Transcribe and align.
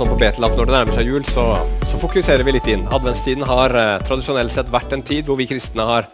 sånn 0.00 0.12
på 0.14 0.20
Betelapp 0.22 0.54
når 0.56 0.68
det 0.68 0.72
nærmer 0.72 0.96
seg 0.96 1.08
jul, 1.10 1.24
så, 1.28 1.42
så 1.84 1.98
fokuserer 2.00 2.46
vi 2.46 2.54
litt 2.54 2.68
inn. 2.72 2.86
Adventstiden 2.88 3.44
har 3.44 3.74
eh, 3.76 3.98
tradisjonelt 4.08 4.52
sett 4.54 4.70
vært 4.72 4.94
en 4.96 5.02
tid 5.04 5.26
hvor 5.28 5.36
vi 5.36 5.48
kristne 5.50 5.84
har 5.84 6.08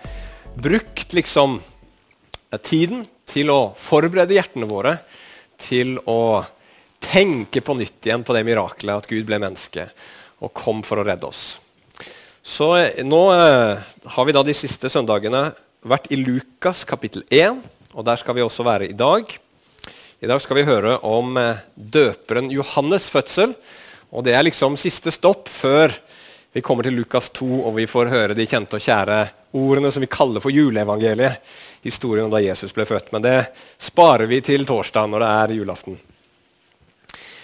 brukt 0.59 1.15
liksom 1.15 1.61
eh, 1.61 2.59
tiden 2.59 3.05
til 3.31 3.53
å 3.55 3.61
forberede 3.79 4.35
hjertene 4.35 4.67
våre 4.67 4.97
til 5.63 6.01
å 6.11 6.43
tenke 7.05 7.63
på 7.63 7.77
nytt 7.79 8.09
igjen 8.09 8.27
på 8.27 8.35
det 8.35 8.43
miraklet 8.49 8.97
at 8.97 9.07
Gud 9.07 9.29
ble 9.29 9.39
menneske 9.45 9.87
og 10.43 10.51
kom 10.57 10.83
for 10.87 10.99
å 10.99 11.07
redde 11.07 11.31
oss. 11.31 11.45
Så 12.43 12.73
eh, 12.81 13.05
nå 13.07 13.23
eh, 13.37 13.87
har 14.17 14.27
vi 14.27 14.35
da 14.35 14.43
de 14.47 14.57
siste 14.57 14.91
søndagene 14.91 15.53
vært 15.87 16.11
i 16.11 16.19
Lukas 16.19 16.83
kapittel 16.89 17.23
1, 17.31 17.63
og 17.95 18.09
der 18.09 18.19
skal 18.19 18.35
vi 18.35 18.43
også 18.43 18.67
være 18.67 18.91
i 18.91 18.99
dag. 18.99 19.31
I 20.17 20.29
dag 20.31 20.41
skal 20.41 20.57
vi 20.57 20.63
høre 20.65 20.95
om 21.05 21.35
eh, 21.37 21.59
døperen 21.77 22.47
Johannes' 22.49 23.11
fødsel. 23.13 23.51
Og 24.17 24.25
Det 24.25 24.33
er 24.33 24.47
liksom 24.47 24.79
siste 24.81 25.13
stopp 25.13 25.51
før 25.53 25.93
vi 26.57 26.63
kommer 26.65 26.87
til 26.87 26.95
Lukas 26.97 27.29
2 27.37 27.49
og 27.69 27.75
vi 27.77 27.85
får 27.85 28.09
høre 28.09 28.37
de 28.39 28.47
kjente 28.49 28.79
og 28.79 28.81
kjære 28.81 29.19
ordene 29.61 29.91
som 29.93 30.01
vi 30.01 30.09
kaller 30.09 30.41
for 30.41 30.55
juleevangeliet. 30.55 31.43
Historien 31.85 32.25
om 32.25 32.33
da 32.33 32.41
Jesus 32.41 32.73
ble 32.73 32.87
født. 32.89 33.11
Men 33.13 33.27
det 33.27 33.35
sparer 33.77 34.25
vi 34.31 34.39
til 34.41 34.65
torsdag 34.65 35.11
når 35.13 35.21
det 35.21 35.29
er 35.35 35.53
julaften. 35.59 36.01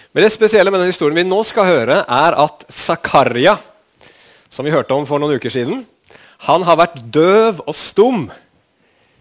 Men 0.09 0.25
Det 0.25 0.33
spesielle 0.33 0.73
med 0.73 0.81
den 0.81 0.89
historien 0.89 1.21
vi 1.21 1.27
nå 1.29 1.43
skal 1.45 1.69
høre, 1.69 1.99
er 2.01 2.39
at 2.41 2.65
Zakaria, 2.73 3.53
som 4.49 4.65
vi 4.65 4.73
hørte 4.73 4.97
om 4.97 5.05
for 5.05 5.21
noen 5.21 5.37
uker 5.37 5.53
siden, 5.53 5.85
han 6.49 6.65
har 6.65 6.81
vært 6.81 6.97
døv 7.05 7.61
og 7.67 7.77
stum 7.77 8.31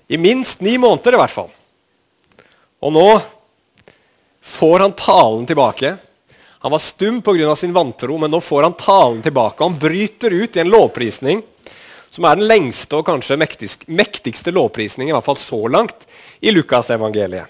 i 0.09 0.17
minst 0.17 0.65
ni 0.65 0.79
måneder. 0.81 1.13
i 1.13 1.21
hvert 1.21 1.37
fall. 1.37 1.53
Og 2.81 2.97
nå 2.97 3.07
får 4.43 4.79
han 4.81 4.93
talen 4.93 5.47
tilbake. 5.47 5.97
Han 6.63 6.73
var 6.73 6.79
stum 6.79 7.23
pga. 7.23 7.57
sin 7.57 7.73
vantro, 7.73 8.19
men 8.19 8.31
nå 8.31 8.41
får 8.41 8.63
han 8.63 8.75
talen 8.75 9.23
tilbake. 9.23 9.65
Han 9.65 9.79
bryter 9.79 10.31
ut 10.31 10.57
i 10.57 10.61
en 10.61 10.71
lovprisning 10.71 11.43
som 12.11 12.25
er 12.29 12.37
den 12.37 12.47
lengste 12.47 12.99
og 12.99 13.07
kanskje 13.09 13.39
mektigste, 13.41 13.87
mektigste 13.89 14.53
lovprisningen, 14.53 15.15
i 15.15 15.17
hvert 15.17 15.25
fall 15.25 15.41
så 15.41 15.61
langt, 15.73 16.05
i 16.41 16.53
Lukasevangeliet. 16.53 17.49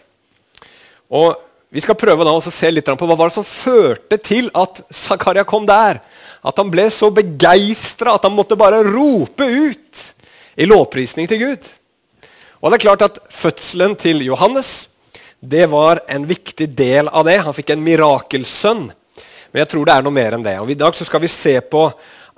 Og 1.11 1.49
Vi 1.73 1.81
skal 1.81 1.97
prøve 1.97 2.21
da 2.21 2.35
å 2.37 2.41
se 2.45 2.69
litt 2.69 2.85
på 2.85 3.07
hva 3.09 3.15
var 3.17 3.31
det 3.31 3.35
som 3.39 3.47
førte 3.49 4.19
til 4.21 4.51
at 4.53 4.83
Zakaria 4.93 5.41
kom 5.49 5.65
der. 5.65 6.03
At 6.45 6.59
han 6.61 6.69
ble 6.69 6.85
så 6.93 7.09
begeistra 7.09 8.13
at 8.13 8.27
han 8.29 8.35
måtte 8.37 8.59
bare 8.61 8.83
rope 8.85 9.41
ut 9.41 10.03
i 10.61 10.67
lovprisning 10.69 11.31
til 11.31 11.41
Gud. 11.41 11.71
Og 12.61 12.69
det 12.69 12.77
er 12.77 12.85
klart 12.85 13.07
at 13.07 13.17
Fødselen 13.33 13.97
til 13.97 14.21
Johannes 14.21 14.92
det 15.43 15.67
var 15.67 16.01
en 16.07 16.27
viktig 16.27 16.69
del 16.71 17.09
av 17.09 17.27
det. 17.27 17.41
Han 17.43 17.55
fikk 17.55 17.73
en 17.75 17.83
mirakelsønn. 17.83 18.85
Men 19.51 19.61
jeg 19.65 19.71
tror 19.73 19.89
det 19.89 19.95
er 19.97 20.05
noe 20.07 20.15
mer 20.15 20.37
enn 20.37 20.45
det. 20.45 20.55
Og 20.63 20.71
I 20.71 20.79
dag 20.79 20.95
så 20.95 21.05
skal 21.05 21.23
vi 21.25 21.31
se 21.31 21.57
på 21.67 21.89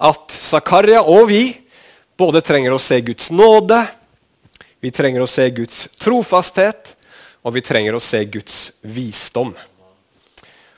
at 0.08 0.32
Zakaria 0.32 1.02
og 1.04 1.28
vi 1.28 1.42
både 2.16 2.40
trenger 2.40 2.72
å 2.72 2.80
se 2.80 3.00
Guds 3.04 3.28
nåde, 3.34 3.82
vi 4.80 4.92
trenger 4.94 5.24
å 5.24 5.28
se 5.28 5.46
Guds 5.52 5.84
trofasthet, 6.00 6.94
og 7.44 7.54
vi 7.56 7.62
trenger 7.64 7.96
å 7.96 8.02
se 8.02 8.22
Guds 8.24 8.58
visdom. 8.80 9.52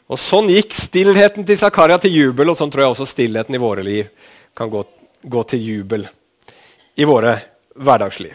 Og 0.06 0.18
Sånn 0.18 0.50
gikk 0.50 0.74
stillheten 0.74 1.46
til 1.46 1.58
Zakaria 1.58 1.98
til 2.02 2.14
jubel, 2.14 2.50
og 2.50 2.58
sånn 2.58 2.70
tror 2.74 2.86
jeg 2.86 2.94
også 2.96 3.08
stillheten 3.10 3.54
i 3.54 3.62
våre 3.62 3.86
liv 3.86 4.10
kan 4.56 4.70
gå, 4.70 4.82
gå 5.22 5.46
til 5.50 5.62
jubel 5.62 6.06
i 6.98 7.06
våre 7.06 7.38
hverdagsliv. 7.78 8.34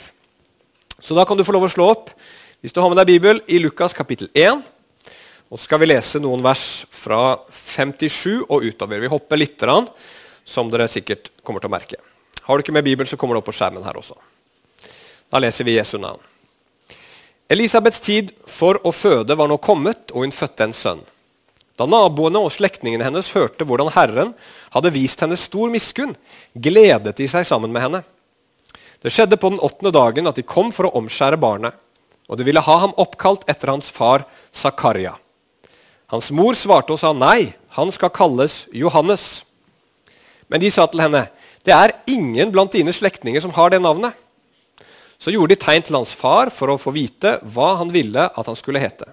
Så 1.01 1.17
da 1.17 1.25
kan 1.25 1.35
du 1.35 1.43
få 1.43 1.55
lov 1.55 1.67
å 1.67 1.71
slå 1.71 1.91
opp 1.91 2.11
hvis 2.61 2.75
du 2.75 2.77
har 2.77 2.91
med 2.91 2.99
deg 3.01 3.09
Bibel 3.09 3.39
i 3.49 3.57
Lukas 3.57 3.95
kapittel 3.97 4.27
1, 4.37 4.59
og 5.49 5.59
skal 5.59 5.81
vi 5.81 5.87
lese 5.89 6.19
noen 6.21 6.43
vers 6.45 6.85
fra 6.93 7.39
57 7.49 8.45
og 8.45 8.61
utover. 8.61 9.01
Vi 9.01 9.09
hopper 9.09 9.41
litt, 9.41 9.65
som 10.45 10.69
dere 10.69 10.85
sikkert 10.87 11.31
kommer 11.41 11.59
til 11.59 11.71
å 11.71 11.73
merke. 11.73 11.97
Har 12.45 12.55
du 12.57 12.63
ikke 12.63 12.75
med 12.75 12.85
Bibelen, 12.85 13.09
så 13.09 13.17
kommer 13.17 13.35
det 13.35 13.41
opp 13.41 13.49
på 13.49 13.57
skjermen 13.57 13.83
her 13.83 13.97
også. 13.97 14.13
Da 15.33 15.41
leser 15.41 15.65
vi 15.65 15.75
Jesu 15.79 15.97
navn. 15.97 16.21
Elisabeths 17.49 17.99
tid 18.05 18.31
for 18.45 18.77
å 18.85 18.93
føde 18.93 19.35
var 19.35 19.49
nå 19.49 19.57
kommet, 19.57 20.13
og 20.13 20.23
hun 20.23 20.31
fødte 20.35 20.69
en 20.69 20.77
sønn. 20.77 21.05
Da 21.81 21.89
naboene 21.89 22.45
og 22.45 22.53
slektningene 22.53 23.09
hennes 23.09 23.33
hørte 23.33 23.65
hvordan 23.65 23.89
Herren 23.97 24.35
hadde 24.71 24.93
vist 24.93 25.25
henne 25.25 25.35
stor 25.35 25.73
miskunn, 25.73 26.13
gledet 26.53 27.17
de 27.17 27.27
seg 27.27 27.47
sammen 27.49 27.73
med 27.73 27.89
henne. 27.89 28.05
Det 29.01 29.09
skjedde 29.09 29.41
på 29.41 29.49
den 29.49 29.63
åttende 29.65 29.97
dagen 29.97 30.29
at 30.29 30.37
de 30.37 30.45
kom 30.45 30.69
for 30.69 30.87
å 30.87 30.99
omskjære 31.01 31.41
barnet 31.41 31.87
og 32.31 32.39
de 32.39 32.47
ville 32.47 32.63
ha 32.63 32.77
ham 32.85 32.95
oppkalt 32.95 33.43
etter 33.51 33.73
hans 33.73 33.91
far 33.91 34.23
Zakaria. 34.55 35.17
Hans 36.11 36.31
mor 36.31 36.55
svarte 36.55 36.95
og 36.95 36.99
sa 36.99 37.11
nei, 37.15 37.51
han 37.75 37.91
skal 37.91 38.11
kalles 38.15 38.65
Johannes. 38.75 39.43
Men 40.47 40.63
de 40.63 40.71
sa 40.71 40.87
til 40.87 41.03
henne, 41.03 41.25
det 41.67 41.75
er 41.75 41.93
ingen 42.09 42.51
blant 42.51 42.71
dine 42.71 42.93
slektninger 42.95 43.43
som 43.43 43.53
har 43.55 43.71
det 43.71 43.81
navnet. 43.83 44.15
Så 45.21 45.31
gjorde 45.35 45.53
de 45.53 45.61
tegn 45.61 45.83
til 45.85 45.99
hans 45.99 46.15
far 46.17 46.49
for 46.49 46.71
å 46.71 46.79
få 46.81 46.95
vite 46.95 47.35
hva 47.53 47.75
han 47.83 47.91
ville 47.93 48.25
at 48.25 48.47
han 48.47 48.57
skulle 48.57 48.81
hete. 48.81 49.11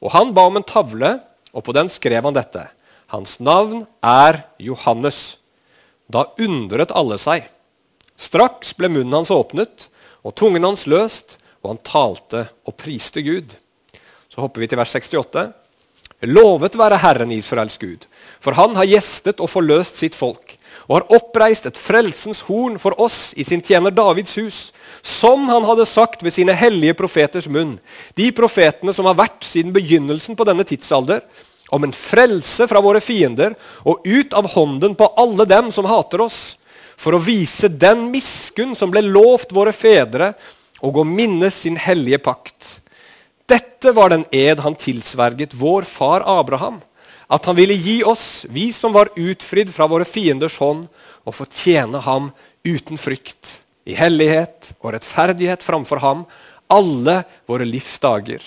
Og 0.00 0.12
han 0.16 0.32
ba 0.34 0.48
om 0.48 0.58
en 0.58 0.66
tavle, 0.66 1.18
og 1.52 1.64
på 1.64 1.74
den 1.76 1.88
skrev 1.92 2.24
han 2.26 2.36
dette. 2.36 2.64
Hans 3.12 3.38
navn 3.40 3.84
er 4.04 4.42
Johannes. 4.60 5.38
Da 6.08 6.26
undret 6.40 6.92
alle 6.96 7.20
seg. 7.20 7.46
Straks 8.18 8.74
ble 8.76 8.90
munnen 8.90 9.20
hans 9.20 9.32
åpnet, 9.32 9.88
og 10.26 10.34
tungen 10.36 10.66
hans 10.66 10.88
løst, 10.90 11.38
og 11.62 11.72
han 11.72 11.80
talte 11.86 12.44
og 12.66 12.76
priste 12.78 13.22
Gud. 13.26 13.56
Så 14.28 14.42
hopper 14.42 14.62
vi 14.62 14.68
til 14.70 14.78
vers 14.78 14.94
68. 14.94 15.48
Lovet 16.26 16.74
være 16.74 16.98
Herren 16.98 17.30
Israels 17.30 17.78
Gud, 17.78 18.08
for 18.42 18.56
han 18.58 18.74
har 18.74 18.88
gjestet 18.90 19.38
og 19.38 19.50
forløst 19.52 20.00
sitt 20.00 20.16
folk, 20.18 20.56
og 20.88 20.96
har 20.96 21.12
oppreist 21.14 21.68
et 21.68 21.78
frelsens 21.78 22.40
horn 22.48 22.78
for 22.82 22.96
oss 22.98 23.32
i 23.38 23.46
sin 23.46 23.62
tjener 23.62 23.94
Davids 23.94 24.34
hus, 24.40 24.58
som 25.02 25.46
han 25.46 25.66
hadde 25.68 25.86
sagt 25.86 26.24
ved 26.26 26.34
sine 26.34 26.56
hellige 26.58 26.96
profeters 26.98 27.46
munn, 27.46 27.76
de 28.18 28.32
profetene 28.34 28.94
som 28.94 29.06
har 29.06 29.18
vært 29.20 29.46
siden 29.46 29.70
begynnelsen 29.76 30.34
på 30.34 30.46
denne 30.48 30.66
tidsalder, 30.66 31.22
om 31.70 31.84
en 31.84 31.94
frelse 31.94 32.66
fra 32.66 32.82
våre 32.82 33.00
fiender 33.04 33.54
og 33.86 34.02
ut 34.02 34.34
av 34.34 34.48
hånden 34.56 34.96
på 34.98 35.12
alle 35.20 35.46
dem 35.46 35.70
som 35.70 35.86
hater 35.86 36.24
oss, 36.24 36.56
for 36.98 37.14
å 37.14 37.22
vise 37.22 37.70
den 37.70 38.08
miskunn 38.10 38.74
som 38.74 38.90
ble 38.90 39.04
lovt 39.06 39.52
våre 39.54 39.70
fedre 39.76 40.32
og 40.84 41.00
å 41.00 41.06
minnes 41.06 41.62
sin 41.64 41.78
hellige 41.80 42.20
pakt. 42.22 42.78
Dette 43.48 43.94
var 43.96 44.12
den 44.12 44.26
ed 44.34 44.60
han 44.60 44.76
tilsverget 44.78 45.56
vår 45.56 45.86
far 45.88 46.24
Abraham, 46.28 46.82
at 47.28 47.44
han 47.48 47.56
ville 47.56 47.76
gi 47.76 48.00
oss, 48.04 48.46
vi 48.48 48.70
som 48.72 48.92
var 48.92 49.12
utfridd 49.16 49.72
fra 49.72 49.88
våre 49.88 50.06
fienders 50.08 50.58
hånd, 50.60 50.86
og 51.24 51.36
få 51.36 51.46
tjene 51.52 52.00
ham 52.04 52.30
uten 52.64 53.00
frykt, 53.00 53.60
i 53.88 53.96
hellighet 53.96 54.72
og 54.80 54.92
rettferdighet 54.94 55.64
framfor 55.64 56.00
ham, 56.04 56.24
alle 56.68 57.22
våre 57.48 57.64
livs 57.68 57.96
dager. 58.00 58.44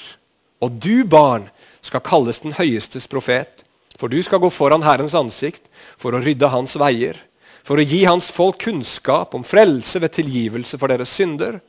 Og 0.61 0.77
du, 0.81 1.03
barn, 1.05 1.49
skal 1.81 2.03
kalles 2.05 2.41
den 2.43 2.53
høyestes 2.57 3.09
profet, 3.09 3.65
for 3.97 4.09
du 4.09 4.21
skal 4.25 4.41
gå 4.41 4.49
foran 4.53 4.85
Herrens 4.85 5.17
ansikt 5.17 5.65
for 5.97 6.13
å 6.13 6.21
rydde 6.21 6.49
hans 6.53 6.77
veier, 6.77 7.17
for 7.65 7.77
å 7.77 7.85
gi 7.85 8.03
hans 8.05 8.29
folk 8.33 8.61
kunnskap 8.63 9.33
om 9.37 9.45
frelse 9.45 10.01
ved 10.01 10.13
tilgivelse 10.13 10.77
for 10.81 10.93
deres 10.93 11.13
synder, 11.13 11.59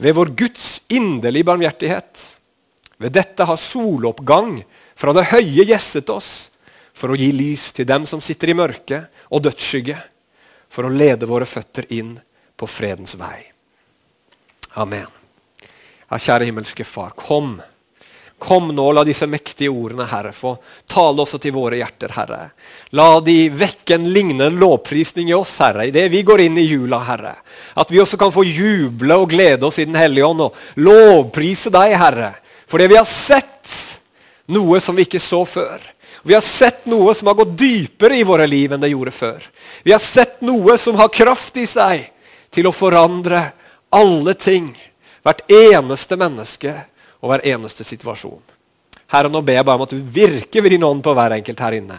ved 0.00 0.16
vår 0.16 0.32
Guds 0.36 0.82
inderlige 0.88 1.44
barmhjertighet. 1.44 2.22
Ved 2.96 3.12
dette 3.12 3.44
har 3.44 3.60
soloppgang 3.60 4.62
fra 4.96 5.12
det 5.16 5.28
høye 5.28 5.66
gjesset 5.68 6.08
oss 6.12 6.50
for 6.96 7.12
å 7.12 7.18
gi 7.20 7.30
lys 7.32 7.70
til 7.76 7.88
dem 7.88 8.06
som 8.08 8.20
sitter 8.24 8.52
i 8.52 8.56
mørke 8.56 9.02
og 9.28 9.44
dødsskygge, 9.44 9.98
for 10.70 10.86
å 10.86 10.92
lede 10.92 11.28
våre 11.28 11.48
føtter 11.48 11.88
inn 11.92 12.14
på 12.56 12.68
fredens 12.68 13.16
vei. 13.18 13.42
Amen. 14.80 15.08
Ja, 16.10 16.18
kjære 16.18 16.48
himmelske 16.48 16.86
Far, 16.86 17.12
kom. 17.16 17.58
Kom 18.40 18.70
nå, 18.72 18.86
la 18.96 19.02
disse 19.04 19.26
mektige 19.28 19.68
ordene, 19.68 20.06
Herre, 20.08 20.32
få 20.32 20.54
tale 20.88 21.20
også 21.20 21.36
til 21.42 21.52
våre 21.52 21.76
hjerter, 21.76 22.14
Herre. 22.16 22.38
La 22.96 23.18
de 23.20 23.34
vekke 23.52 23.98
en 23.98 24.06
lignende 24.14 24.48
lovprisning 24.56 25.28
i 25.28 25.36
oss, 25.36 25.58
Herre, 25.60 25.84
idet 25.90 26.06
vi 26.08 26.22
går 26.24 26.46
inn 26.46 26.56
i 26.56 26.64
jula, 26.64 27.02
Herre. 27.04 27.34
At 27.76 27.92
vi 27.92 28.00
også 28.00 28.16
kan 28.20 28.32
få 28.32 28.46
juble 28.48 29.18
og 29.20 29.28
glede 29.34 29.68
oss 29.68 29.78
i 29.82 29.84
Den 29.84 29.98
hellige 30.00 30.24
ånd 30.24 30.40
og 30.46 30.56
lovprise 30.80 31.72
deg, 31.74 31.92
Herre. 32.00 32.32
Fordi 32.70 32.88
vi 32.88 32.96
har 32.96 33.08
sett 33.08 33.76
noe 34.56 34.80
som 34.80 34.96
vi 34.96 35.04
ikke 35.04 35.20
så 35.20 35.44
før. 35.44 35.84
Vi 36.22 36.32
har 36.32 36.44
sett 36.44 36.88
noe 36.88 37.12
som 37.14 37.28
har 37.28 37.38
gått 37.38 37.56
dypere 37.60 38.16
i 38.16 38.24
våre 38.24 38.46
liv 38.48 38.72
enn 38.72 38.80
det 38.80 38.92
gjorde 38.94 39.14
før. 39.14 39.44
Vi 39.84 39.92
har 39.92 40.00
sett 40.00 40.40
noe 40.44 40.80
som 40.80 40.96
har 41.00 41.12
kraft 41.12 41.60
i 41.60 41.66
seg 41.68 42.08
til 42.52 42.68
å 42.68 42.76
forandre 42.76 43.50
alle 43.92 44.32
ting. 44.32 44.72
Hvert 45.24 45.44
eneste 45.52 46.16
menneske 46.16 46.74
og 47.20 47.30
hver 47.30 47.44
eneste 47.52 47.84
situasjon. 47.86 48.42
Herre, 49.10 49.30
nå 49.32 49.42
ber 49.42 49.58
jeg 49.58 49.66
bare 49.66 49.80
om 49.80 49.86
at 49.86 49.92
du 49.94 50.00
virker 50.00 50.64
ved 50.64 50.74
din 50.74 50.86
ånd 50.86 51.02
på 51.04 51.14
hver 51.16 51.34
enkelt 51.36 51.60
her 51.60 51.76
inne. 51.80 51.98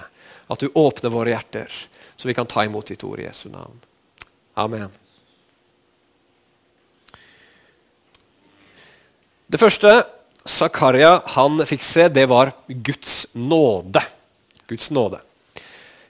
At 0.51 0.63
du 0.63 0.71
åpner 0.75 1.13
våre 1.13 1.33
hjerter, 1.33 1.67
så 2.15 2.29
vi 2.29 2.35
kan 2.37 2.49
ta 2.49 2.63
imot 2.65 2.91
ditt 2.91 3.03
ord 3.07 3.19
i 3.19 3.27
Jesu 3.27 3.49
navn. 3.51 3.77
Amen. 4.59 4.89
Det 9.51 9.59
første 9.59 9.91
Zakaria 10.47 11.19
han 11.35 11.61
fikk 11.67 11.83
se, 11.85 12.07
det 12.09 12.25
var 12.31 12.53
Guds 12.67 13.27
nåde. 13.35 14.01
Guds 14.71 14.89
nåde. 14.95 15.19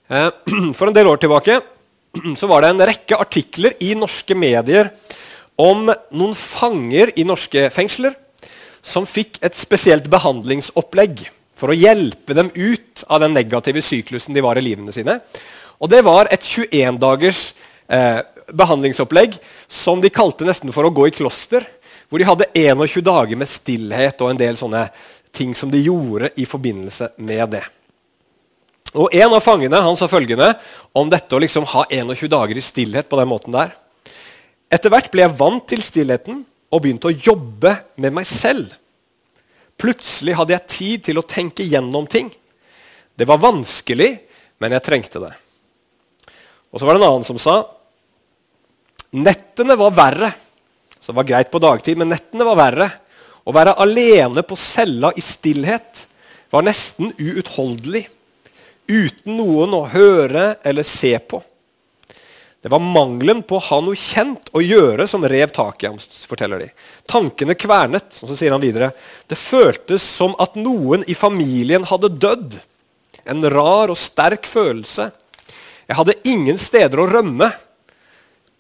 Eh, 0.08 0.30
for 0.78 0.88
en 0.88 0.96
del 0.96 1.10
år 1.10 1.22
tilbake 1.22 1.60
så 2.40 2.48
var 2.48 2.62
det 2.62 2.72
en 2.72 2.86
rekke 2.92 3.18
artikler 3.19 3.75
i 3.81 3.94
norske 3.98 4.38
medier 4.38 4.94
om 5.62 5.90
noen 5.90 6.36
fanger 6.38 7.12
i 7.18 7.25
norske 7.28 7.68
fengsler 7.74 8.16
som 8.81 9.06
fikk 9.06 9.39
et 9.45 9.57
spesielt 9.57 10.10
behandlingsopplegg 10.12 11.25
for 11.57 11.72
å 11.72 11.78
hjelpe 11.78 12.36
dem 12.38 12.50
ut 12.56 13.04
av 13.07 13.22
den 13.22 13.36
negative 13.38 13.83
syklusen 13.86 14.33
de 14.33 14.44
var 14.44 14.57
i 14.57 14.66
livene 14.66 14.94
sine. 14.94 15.19
Og 15.81 15.89
Det 15.89 16.01
var 16.06 16.30
et 16.33 16.42
21 16.45 16.98
dagers 17.01 17.54
eh, 17.89 18.22
behandlingsopplegg 18.54 19.38
som 19.69 20.01
de 20.01 20.10
kalte 20.13 20.45
nesten 20.45 20.74
for 20.74 20.86
å 20.86 20.94
gå 20.94 21.07
i 21.10 21.16
kloster. 21.16 21.66
Hvor 22.10 22.19
de 22.19 22.28
hadde 22.28 22.50
21 22.57 23.06
dager 23.06 23.39
med 23.39 23.50
stillhet 23.50 24.22
og 24.22 24.33
en 24.33 24.42
del 24.42 24.57
sånne 24.60 24.88
ting 25.31 25.54
som 25.56 25.72
de 25.72 25.80
gjorde 25.80 26.34
i 26.42 26.45
forbindelse 26.50 27.13
med 27.24 27.56
det. 27.56 27.63
Og 28.92 29.13
En 29.16 29.31
av 29.31 29.39
fangene 29.39 29.80
han 29.80 29.95
sa 29.95 30.10
følgende 30.12 30.51
om 30.98 31.10
dette 31.10 31.36
å 31.36 31.39
liksom 31.39 31.63
ha 31.72 31.86
21 31.88 32.27
dager 32.31 32.57
i 32.57 32.63
stillhet 32.66 33.07
på 33.07 33.19
den 33.19 33.30
måten 33.31 33.56
der. 33.56 33.72
Etter 34.72 34.92
hvert 34.92 35.12
ble 35.12 35.24
jeg 35.24 35.38
vant 35.39 35.63
til 35.68 35.84
stillheten 35.84 36.44
og 36.71 36.81
begynte 36.83 37.12
å 37.12 37.15
jobbe 37.15 37.75
med 38.01 38.15
meg 38.15 38.27
selv. 38.27 38.71
Plutselig 39.81 40.38
hadde 40.38 40.56
jeg 40.56 40.71
tid 40.71 41.06
til 41.09 41.19
å 41.19 41.27
tenke 41.27 41.65
gjennom 41.68 42.07
ting. 42.09 42.29
Det 43.18 43.27
var 43.27 43.41
vanskelig, 43.41 44.12
men 44.62 44.75
jeg 44.77 44.85
trengte 44.85 45.21
det. 45.23 45.33
Og 46.71 46.79
så 46.79 46.88
var 46.88 46.95
det 46.95 47.01
en 47.01 47.09
annen 47.09 47.27
som 47.27 47.39
sa 47.41 47.57
nettene 49.12 49.75
var 49.75 49.91
verre. 49.95 50.31
Så 51.00 51.12
det 51.12 51.18
var 51.18 51.27
greit 51.27 51.51
på 51.51 51.59
dagtid, 51.59 52.00
men 52.00 52.12
nettene 52.13 52.47
var 52.47 52.59
verre. 52.59 52.88
Å 53.44 53.53
være 53.56 53.75
alene 53.81 54.44
på 54.45 54.56
cella 54.59 55.12
i 55.17 55.24
stillhet 55.25 56.06
var 56.53 56.63
nesten 56.67 57.12
uutholdelig. 57.17 58.06
Uten 58.91 59.38
noen 59.39 59.74
å 59.75 59.85
høre 59.91 60.56
eller 60.67 60.85
se 60.88 61.15
på. 61.19 61.41
Det 62.62 62.69
var 62.69 62.84
mangelen 62.84 63.42
på 63.42 63.58
å 63.58 63.63
ha 63.72 63.80
noe 63.81 63.98
kjent 63.98 64.52
å 64.54 64.62
gjøre 64.62 65.08
som 65.10 65.24
rev 65.25 65.50
tak 65.54 65.81
i 65.81 65.88
ham. 65.90 65.98
forteller 65.98 66.60
de. 66.62 66.68
Tankene 67.10 67.56
kvernet. 67.58 68.19
Og 68.22 68.30
så 68.30 68.38
sier 68.38 68.54
han 68.54 68.62
videre 68.62 68.92
det 69.28 69.40
føltes 69.40 70.06
som 70.06 70.36
at 70.38 70.56
noen 70.56 71.02
i 71.10 71.18
familien 71.18 71.88
hadde 71.90 72.13
dødd. 72.22 72.60
En 73.25 73.42
rar 73.50 73.90
og 73.90 73.98
sterk 73.98 74.46
følelse. 74.46 75.10
Jeg 75.90 75.98
hadde 75.98 76.19
ingen 76.30 76.62
steder 76.62 77.02
å 77.02 77.10
rømme. 77.10 77.50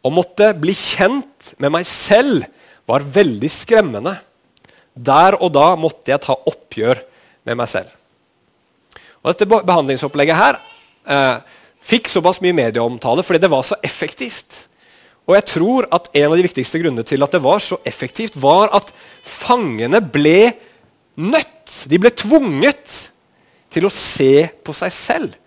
Å 0.01 0.09
måtte 0.09 0.49
bli 0.57 0.73
kjent 0.73 1.53
med 1.61 1.77
meg 1.77 1.85
selv 1.85 2.47
var 2.89 3.05
veldig 3.05 3.53
skremmende. 3.53 4.17
Der 4.97 5.37
og 5.37 5.53
da 5.53 5.75
måtte 5.77 6.09
jeg 6.09 6.25
ta 6.25 6.33
oppgjør 6.33 7.05
med 7.45 7.59
meg 7.61 7.69
selv. 7.69 7.93
Og 9.21 9.29
Dette 9.29 9.45
behandlingsopplegget 9.45 10.37
her 10.41 10.57
eh, 11.05 11.37
fikk 11.81 12.09
såpass 12.11 12.41
mye 12.43 12.55
medieomtale 12.55 13.25
fordi 13.25 13.41
det 13.43 13.51
var 13.51 13.65
så 13.67 13.77
effektivt. 13.83 14.67
Og 15.29 15.35
jeg 15.37 15.47
tror 15.53 15.87
at 15.93 16.09
En 16.15 16.31
av 16.31 16.37
de 16.37 16.45
viktigste 16.47 16.81
grunnene 16.81 17.05
til 17.07 17.23
at 17.23 17.31
det 17.31 17.43
var 17.43 17.61
så 17.63 17.77
effektivt, 17.85 18.35
var 18.35 18.71
at 18.75 18.91
fangene 19.23 20.01
ble 20.01 20.51
nødt, 21.15 21.87
de 21.87 21.99
ble 22.01 22.11
tvunget 22.11 22.97
til 23.71 23.87
å 23.87 23.93
se 23.93 24.49
på 24.63 24.73
seg 24.75 24.91
selv 24.91 25.37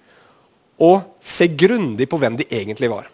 og 0.80 1.02
se 1.22 1.46
grundig 1.48 2.08
på 2.10 2.18
hvem 2.18 2.38
de 2.38 2.46
egentlig 2.50 2.88
var. 2.90 3.06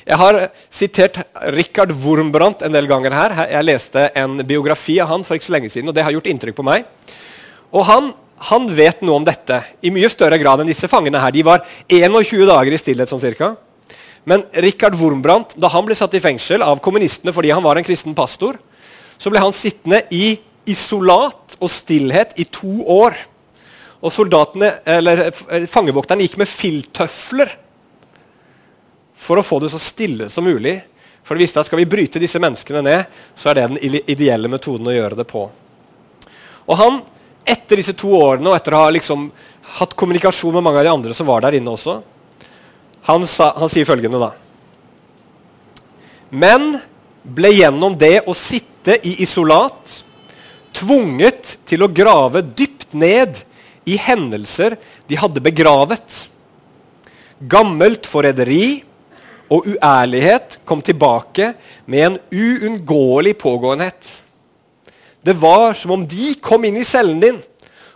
Jeg 0.00 0.16
har 0.18 0.38
sitert 0.72 1.20
Richard 1.54 1.92
Wurmbrandt 1.92 2.64
en 2.66 2.74
del 2.74 2.88
ganger 2.90 3.14
her. 3.14 3.34
Jeg 3.52 3.66
leste 3.68 4.06
en 4.18 4.40
biografi 4.48 4.96
av 5.02 5.12
han 5.12 5.26
for 5.26 5.36
ikke 5.36 5.50
så 5.50 5.54
lenge 5.54 5.70
siden, 5.70 5.90
og 5.90 5.94
det 5.94 6.02
har 6.06 6.14
gjort 6.16 6.30
inntrykk 6.32 6.56
på 6.56 6.66
meg. 6.66 6.88
Og 7.70 7.84
Han 7.86 8.10
han 8.40 8.68
vet 8.72 9.02
noe 9.04 9.20
om 9.20 9.24
dette 9.26 9.58
i 9.84 9.92
mye 9.92 10.08
større 10.08 10.38
grad 10.40 10.62
enn 10.62 10.70
disse 10.70 10.88
fangene. 10.88 11.20
her. 11.20 11.32
De 11.32 11.42
var 11.44 11.64
21 11.88 12.46
dager 12.48 12.72
i 12.72 12.78
stillhet. 12.78 13.08
sånn 13.08 13.20
cirka. 13.20 13.56
Men 14.24 14.44
Richard 14.52 14.94
Wurmbrandt, 14.94 15.56
da 15.56 15.68
han 15.68 15.84
ble 15.84 15.94
satt 15.94 16.14
i 16.14 16.20
fengsel 16.20 16.62
av 16.62 16.80
kommunistene 16.80 17.32
fordi 17.32 17.50
han 17.50 17.62
var 17.62 17.76
en 17.76 17.84
kristen 17.84 18.14
pastor, 18.14 18.58
så 19.18 19.30
ble 19.30 19.40
han 19.40 19.52
sittende 19.52 20.02
i 20.10 20.38
isolat 20.68 21.56
og 21.60 21.70
stillhet 21.70 22.32
i 22.40 22.44
to 22.44 22.84
år. 22.86 23.16
Og 24.00 24.12
soldatene, 24.12 24.80
eller 24.88 25.28
Fangevokterne 25.68 26.24
gikk 26.24 26.38
med 26.40 26.48
filttøfler 26.48 27.52
for 29.20 29.36
å 29.36 29.44
få 29.44 29.60
det 29.60 29.72
så 29.72 29.80
stille 29.80 30.30
som 30.32 30.46
mulig. 30.48 30.78
For 31.22 31.36
de 31.36 31.44
visste 31.44 31.60
at 31.60 31.68
skal 31.68 31.82
vi 31.82 31.88
bryte 31.90 32.20
disse 32.22 32.40
menneskene 32.40 32.80
ned, 32.82 33.04
så 33.36 33.50
er 33.50 33.58
det 33.58 33.66
den 33.68 34.00
ideelle 34.08 34.48
metoden 34.48 34.88
å 34.88 34.94
gjøre 34.96 35.20
det 35.20 35.28
på. 35.28 35.44
Og 36.64 36.78
han 36.80 37.02
etter 37.50 37.80
disse 37.80 37.96
to 37.98 38.12
årene 38.16 38.50
og 38.50 38.56
etter 38.56 38.76
å 38.76 38.84
ha 38.84 38.92
liksom 38.94 39.28
hatt 39.78 39.96
kommunikasjon 39.98 40.56
med 40.56 40.64
mange 40.66 40.80
av 40.80 40.86
de 40.86 40.92
andre 40.94 41.16
som 41.16 41.28
var 41.28 41.44
der 41.44 41.58
inne 41.58 41.72
også, 41.74 42.00
han, 43.08 43.26
sa, 43.26 43.50
han 43.56 43.70
sier 43.72 43.88
følgende, 43.88 44.20
da. 44.20 44.32
Men 46.30 46.76
ble 47.22 47.50
gjennom 47.54 47.96
det 47.98 48.20
å 48.28 48.34
sitte 48.36 48.96
i 49.06 49.16
isolat 49.24 50.00
tvunget 50.76 51.56
til 51.68 51.84
å 51.84 51.90
grave 51.92 52.42
dypt 52.42 52.94
ned 52.96 53.42
i 53.88 53.96
hendelser 54.00 54.76
de 55.10 55.18
hadde 55.18 55.42
begravet. 55.42 56.16
Gammelt 57.40 58.06
forræderi 58.08 58.82
og 59.50 59.66
uærlighet 59.72 60.60
kom 60.68 60.82
tilbake 60.84 61.52
med 61.90 62.06
en 62.06 62.18
uunngåelig 62.30 63.34
pågåenhet. 63.40 64.10
Det 65.24 65.36
var 65.36 65.74
som 65.76 65.94
om 65.98 66.06
de 66.08 66.34
kom 66.40 66.64
inn 66.64 66.78
i 66.80 66.86
cellen 66.86 67.20
din 67.22 67.40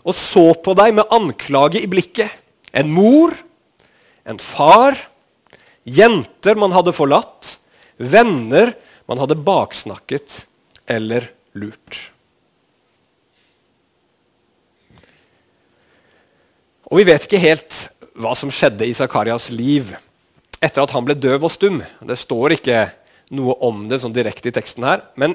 og 0.05 0.17
så 0.17 0.51
på 0.61 0.75
deg 0.77 0.93
med 0.99 1.13
anklage 1.15 1.81
i 1.81 1.89
blikket. 1.89 2.29
En 2.77 2.91
mor, 2.93 3.33
en 4.29 4.41
far, 4.43 4.99
jenter 5.85 6.59
man 6.61 6.75
hadde 6.77 6.93
forlatt, 6.93 7.57
venner 7.97 8.75
man 9.09 9.21
hadde 9.23 9.39
baksnakket 9.47 10.43
eller 10.91 11.31
lurt. 11.57 12.11
Og 16.91 17.01
Vi 17.01 17.07
vet 17.09 17.25
ikke 17.25 17.41
helt 17.43 17.79
hva 18.21 18.35
som 18.39 18.53
skjedde 18.53 18.87
i 18.87 18.95
Zakarias 18.95 19.49
liv 19.51 19.95
etter 20.63 20.85
at 20.85 20.93
han 20.95 21.05
ble 21.07 21.17
døv 21.17 21.47
og 21.47 21.53
stum. 21.53 21.81
Det 21.81 22.17
står 22.21 22.59
ikke 22.59 22.85
noe 23.35 23.57
om 23.65 23.87
det 23.89 23.99
sånn 24.03 24.15
direkte 24.15 24.53
i 24.53 24.55
teksten 24.55 24.85
her. 24.87 25.03
Men 25.19 25.35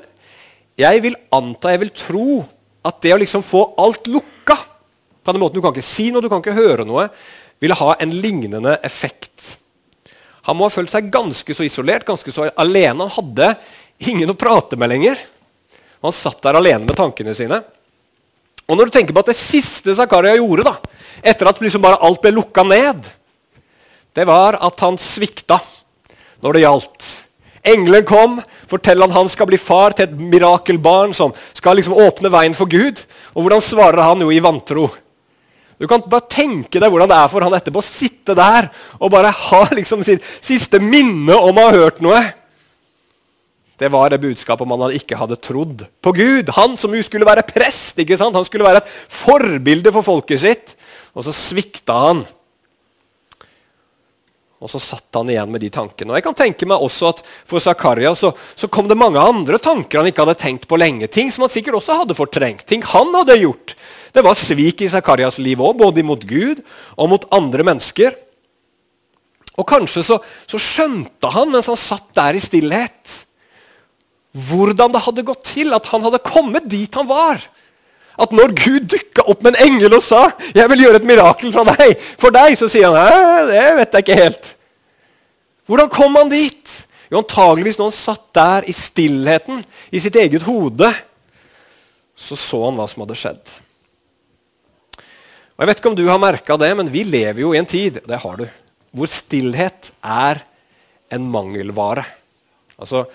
jeg 0.80 1.04
vil 1.04 1.18
anta, 1.36 1.74
jeg 1.74 1.82
vil 1.84 1.94
tro, 1.96 2.28
at 2.88 3.02
det 3.04 3.12
å 3.14 3.20
liksom 3.20 3.44
få 3.44 3.64
alt 3.84 4.08
lukka 4.08 4.56
på 5.20 5.34
den 5.36 5.42
måten 5.42 5.60
Du 5.60 5.64
kan 5.64 5.76
ikke 5.76 5.86
si 5.86 6.08
noe, 6.14 6.24
du 6.24 6.30
kan 6.32 6.40
ikke 6.40 6.56
høre 6.56 6.86
noe. 6.88 7.10
Ville 7.60 7.76
ha 7.76 7.96
en 8.00 8.14
lignende 8.24 8.78
effekt. 8.88 9.58
Han 10.48 10.58
må 10.58 10.66
ha 10.66 10.74
følt 10.74 10.94
seg 10.94 11.12
ganske 11.12 11.54
så 11.54 11.66
isolert, 11.68 12.08
ganske 12.08 12.32
så 12.34 12.48
alene. 12.58 13.06
Han 13.06 13.18
hadde 13.18 13.52
ingen 14.10 14.32
å 14.32 14.38
prate 14.40 14.80
med 14.80 14.90
lenger. 14.94 15.20
Han 16.02 16.16
satt 16.16 16.40
der 16.46 16.58
alene 16.58 16.88
med 16.88 16.98
tankene 16.98 17.36
sine. 17.36 17.60
Og 18.70 18.78
når 18.78 18.88
du 18.88 18.96
tenker 18.96 19.14
på 19.14 19.24
at 19.26 19.32
Det 19.34 19.38
siste 19.38 19.96
Zakaria 19.98 20.38
gjorde, 20.38 20.70
da, 20.70 20.76
etter 21.22 21.50
at 21.50 21.60
liksom 21.62 21.84
bare 21.84 22.00
alt 22.06 22.22
ble 22.24 22.32
lukka 22.38 22.64
ned, 22.64 23.02
det 24.16 24.26
var 24.30 24.58
at 24.64 24.80
han 24.86 24.98
svikta 24.98 25.60
når 26.44 26.56
det 26.56 26.64
gjaldt. 26.64 27.10
Engelen 27.70 28.06
kom, 28.08 28.40
forteller 28.70 29.08
han 29.08 29.18
han 29.18 29.30
skal 29.32 29.50
bli 29.50 29.60
far 29.62 29.96
til 29.98 30.08
et 30.08 30.16
mirakelbarn 30.16 31.16
som 31.18 31.34
skal 31.58 31.80
liksom 31.80 31.98
åpne 31.98 32.32
veien 32.34 32.58
for 32.58 32.70
Gud. 32.70 33.04
Og 33.36 33.44
hvordan 33.44 33.64
svarer 33.64 34.04
han 34.06 34.22
jo 34.24 34.32
i 34.34 34.42
vantro? 34.44 34.90
Du 35.80 35.88
kan 35.88 36.04
bare 36.12 36.28
tenke 36.28 36.82
deg 36.82 36.92
hvordan 36.92 37.08
det 37.08 37.18
er 37.18 37.30
for 37.32 37.46
han 37.46 37.56
etterpå 37.56 37.80
å 37.80 37.88
sitte 37.88 38.36
der 38.36 38.68
og 39.00 39.14
bare 39.14 39.32
ha 39.32 39.62
liksom 39.72 40.04
sitt 40.04 40.26
siste 40.44 40.82
minne 40.84 41.38
om 41.38 41.56
å 41.56 41.70
ha 41.70 41.78
hørt 41.78 42.04
noe. 42.04 42.20
Det 43.80 43.88
var 43.88 44.12
det 44.12 44.20
budskapet 44.20 44.66
om 44.66 44.74
han 44.76 44.92
ikke 44.98 45.16
hadde 45.16 45.40
trodd 45.40 45.86
på 46.04 46.12
Gud. 46.18 46.52
Han 46.58 46.76
som 46.76 46.92
skulle 47.00 47.28
være 47.28 47.48
prest, 47.48 47.96
ikke 48.04 48.18
sant? 48.20 48.36
han 48.36 48.48
skulle 48.48 48.68
være 48.68 48.84
et 48.84 48.92
forbilde 49.22 49.94
for 49.96 50.04
folket 50.04 50.44
sitt. 50.44 50.76
Og 51.16 51.24
så 51.24 51.32
svikta 51.36 51.96
han. 52.10 52.26
Og 54.60 54.68
så 54.68 54.80
satt 54.84 55.16
han 55.16 55.30
igjen 55.32 55.52
med 55.52 55.64
de 55.64 55.70
tankene. 55.72 56.12
Og 56.12 56.20
jeg 56.20 56.26
kan 56.26 56.36
tenke 56.36 56.68
meg 56.68 56.84
også 56.84 57.14
at 57.14 57.22
For 57.48 57.64
Zakaria 57.64 58.12
så, 58.18 58.34
så, 58.60 58.68
kom 58.68 58.90
det 58.90 58.98
mange 59.00 59.22
andre 59.22 59.60
tanker 59.62 60.02
han 60.02 60.10
ikke 60.10 60.26
hadde 60.26 60.40
tenkt 60.42 60.68
på 60.68 60.80
lenge. 60.80 61.08
Ting 61.08 61.32
som 61.32 61.46
han 61.46 61.54
sikkert 61.54 61.80
også 61.80 62.02
hadde 62.02 62.18
fortrengt. 62.18 62.66
Ting 62.68 62.84
han 62.84 63.14
hadde 63.16 63.40
gjort. 63.40 63.78
Det 64.12 64.24
var 64.26 64.36
svik 64.36 64.84
i 64.84 64.92
Zakarias 64.92 65.40
liv 65.40 65.62
òg, 65.64 65.78
både 65.80 66.04
mot 66.04 66.24
Gud 66.28 66.60
og 66.98 67.12
mot 67.14 67.30
andre 67.36 67.64
mennesker. 67.72 68.18
Og 69.60 69.68
Kanskje 69.68 70.04
så, 70.08 70.20
så 70.48 70.60
skjønte 70.60 71.32
han 71.32 71.52
mens 71.54 71.70
han 71.72 71.80
satt 71.80 72.12
der 72.18 72.36
i 72.36 72.44
stillhet, 72.44 73.16
hvordan 74.50 74.92
det 74.94 75.04
hadde 75.08 75.26
gått 75.26 75.48
til 75.56 75.74
at 75.76 75.88
han 75.94 76.04
hadde 76.06 76.22
kommet 76.26 76.68
dit 76.70 77.00
han 77.00 77.08
var. 77.10 77.42
At 78.20 78.34
når 78.36 78.54
Gud 78.58 78.88
dukka 78.92 79.24
opp 79.32 79.44
med 79.46 79.56
en 79.56 79.70
engel 79.70 79.96
og 79.96 80.04
sa 80.04 80.30
'Jeg 80.54 80.70
vil 80.70 80.84
gjøre 80.84 80.96
et 81.00 81.08
mirakel 81.08 81.54
fra 81.54 81.64
deg', 81.64 81.96
for 82.20 82.30
deg, 82.30 82.58
så 82.58 82.68
sier 82.68 82.92
han 82.92 83.48
'Det 83.48 83.76
vet 83.78 83.94
jeg 83.94 84.04
ikke 84.04 84.22
helt'. 84.24 84.56
Hvordan 85.66 85.90
kom 85.90 86.16
han 86.16 86.30
dit? 86.30 86.86
Jo, 87.10 87.22
antageligvis 87.22 87.78
når 87.80 87.90
han 87.90 87.98
satt 87.98 88.34
der 88.34 88.68
i 88.70 88.74
stillheten 88.74 89.64
i 89.92 90.00
sitt 90.00 90.16
eget 90.16 90.44
hode, 90.46 90.94
så 92.16 92.36
så 92.36 92.66
han 92.66 92.78
hva 92.78 92.88
som 92.90 93.02
hadde 93.06 93.18
skjedd. 93.18 93.42
Og 95.56 95.64
jeg 95.64 95.68
vet 95.68 95.80
ikke 95.82 95.90
om 95.90 95.98
du 95.98 96.08
har 96.08 96.22
merka 96.22 96.58
det, 96.58 96.70
men 96.78 96.90
vi 96.92 97.04
lever 97.04 97.42
jo 97.42 97.54
i 97.54 97.60
en 97.60 97.70
tid 97.70 98.02
det 98.08 98.22
har 98.22 98.38
du, 98.40 98.46
hvor 98.92 99.10
stillhet 99.12 99.92
er 100.04 100.44
en 101.12 101.26
mangelvare. 101.32 102.06
Altså, 102.80 103.06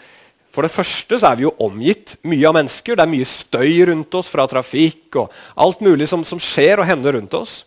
for 0.55 0.63
det 0.63 0.71
første 0.71 1.19
så 1.19 1.33
er 1.33 1.39
vi 1.41 1.47
jo 1.49 1.55
omgitt 1.67 2.15
mye 2.31 2.47
av 2.47 2.55
mennesker. 2.55 2.95
Det 2.95 3.03
er 3.03 3.11
mye 3.11 3.27
støy 3.27 3.73
rundt 3.91 4.15
oss 4.15 4.29
fra 4.31 4.47
trafikk 4.47 5.19
og 5.19 5.33
alt 5.65 5.83
mulig 5.83 6.07
som, 6.11 6.23
som 6.23 6.39
skjer 6.39 6.79
og 6.79 6.87
hender 6.87 7.19
rundt 7.19 7.35
oss. 7.35 7.65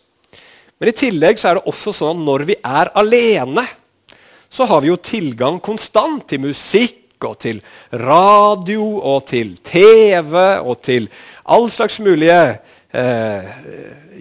Men 0.80 0.92
i 0.92 0.96
tillegg 0.96 1.40
så 1.40 1.50
er 1.50 1.58
det 1.58 1.68
også 1.68 1.92
sånn 1.92 2.16
at 2.16 2.24
når 2.24 2.46
vi 2.48 2.56
er 2.64 2.92
alene, 2.96 3.66
så 4.48 4.64
har 4.70 4.80
vi 4.80 4.88
jo 4.88 4.96
tilgang 5.04 5.58
konstant 5.60 6.24
til 6.30 6.46
musikk 6.46 7.26
og 7.28 7.36
til 7.42 7.58
radio 7.92 8.84
og 9.10 9.26
til 9.28 9.56
TV 9.66 10.32
og 10.62 10.78
til 10.86 11.10
all 11.50 11.66
slags 11.74 11.98
mulige 12.00 12.38
eh, 12.94 13.50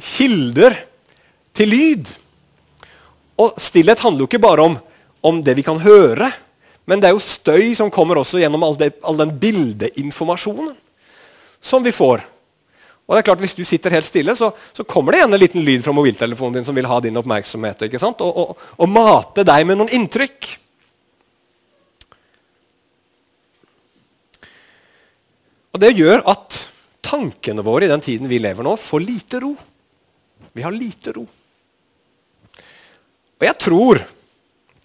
kilder 0.02 0.76
til 1.56 1.72
lyd. 1.72 2.12
Og 3.38 3.62
stillhet 3.62 4.02
handler 4.04 4.26
jo 4.26 4.30
ikke 4.32 4.44
bare 4.44 4.66
om, 4.66 4.78
om 5.24 5.40
det 5.46 5.56
vi 5.56 5.64
kan 5.64 5.80
høre, 5.80 6.32
men 6.88 7.01
det 7.03 7.10
er 7.10 7.15
jo 7.17 7.24
støy 7.24 7.74
som 7.75 7.91
kommer 7.91 8.22
også 8.22 8.39
gjennom 8.39 8.63
all, 8.63 8.77
det, 8.79 8.94
all 9.03 9.20
den 9.20 9.34
bildeinformasjonen 9.41 10.72
som 11.60 11.84
vi 11.84 11.91
får. 11.91 12.24
Og 13.08 13.15
det 13.15 13.22
er 13.22 13.27
klart, 13.29 13.44
Hvis 13.44 13.56
du 13.56 13.63
sitter 13.63 13.91
helt 13.96 14.08
stille, 14.08 14.36
så, 14.36 14.51
så 14.75 14.84
kommer 14.84 15.12
det 15.12 15.22
gjerne 15.22 15.36
en 15.36 15.44
liten 15.44 15.63
lyd 15.63 15.84
fra 15.84 15.96
mobiltelefonen 15.96 16.60
din 16.60 16.67
som 16.67 16.75
vil 16.75 16.88
ha 16.88 17.00
din 17.03 17.20
oppmerksomhet 17.20 17.88
ikke 17.88 18.00
sant? 18.00 18.24
Og, 18.24 18.39
og, 18.39 18.65
og 18.79 18.89
mate 18.91 19.46
deg 19.48 19.67
med 19.67 19.79
noen 19.79 19.94
inntrykk. 19.96 20.50
Og 25.75 25.84
Det 25.84 25.94
gjør 25.94 26.24
at 26.32 26.63
tankene 27.08 27.63
våre 27.63 27.88
i 27.88 27.91
den 27.91 28.03
tiden 28.03 28.32
vi 28.32 28.41
lever 28.44 28.65
nå, 28.65 28.75
får 28.79 29.03
lite 29.03 29.44
ro. 29.44 29.53
Vi 30.56 30.63
har 30.65 30.75
lite 30.75 31.13
ro. 31.15 31.27
Og 33.38 33.46
jeg 33.46 33.60
tror 33.62 34.01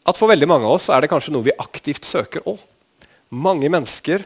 at 0.02 0.18
for 0.18 0.30
veldig 0.32 0.49
mange 0.50 0.66
av 0.66 0.76
oss 0.76 0.88
er 0.90 1.04
det 1.04 1.11
kanskje 1.12 1.35
noe 1.35 1.47
vi 1.47 1.54
aktivt 1.62 2.06
søker 2.06 2.44
òg. 2.50 2.61
Mange 3.32 3.71
mennesker 3.73 4.25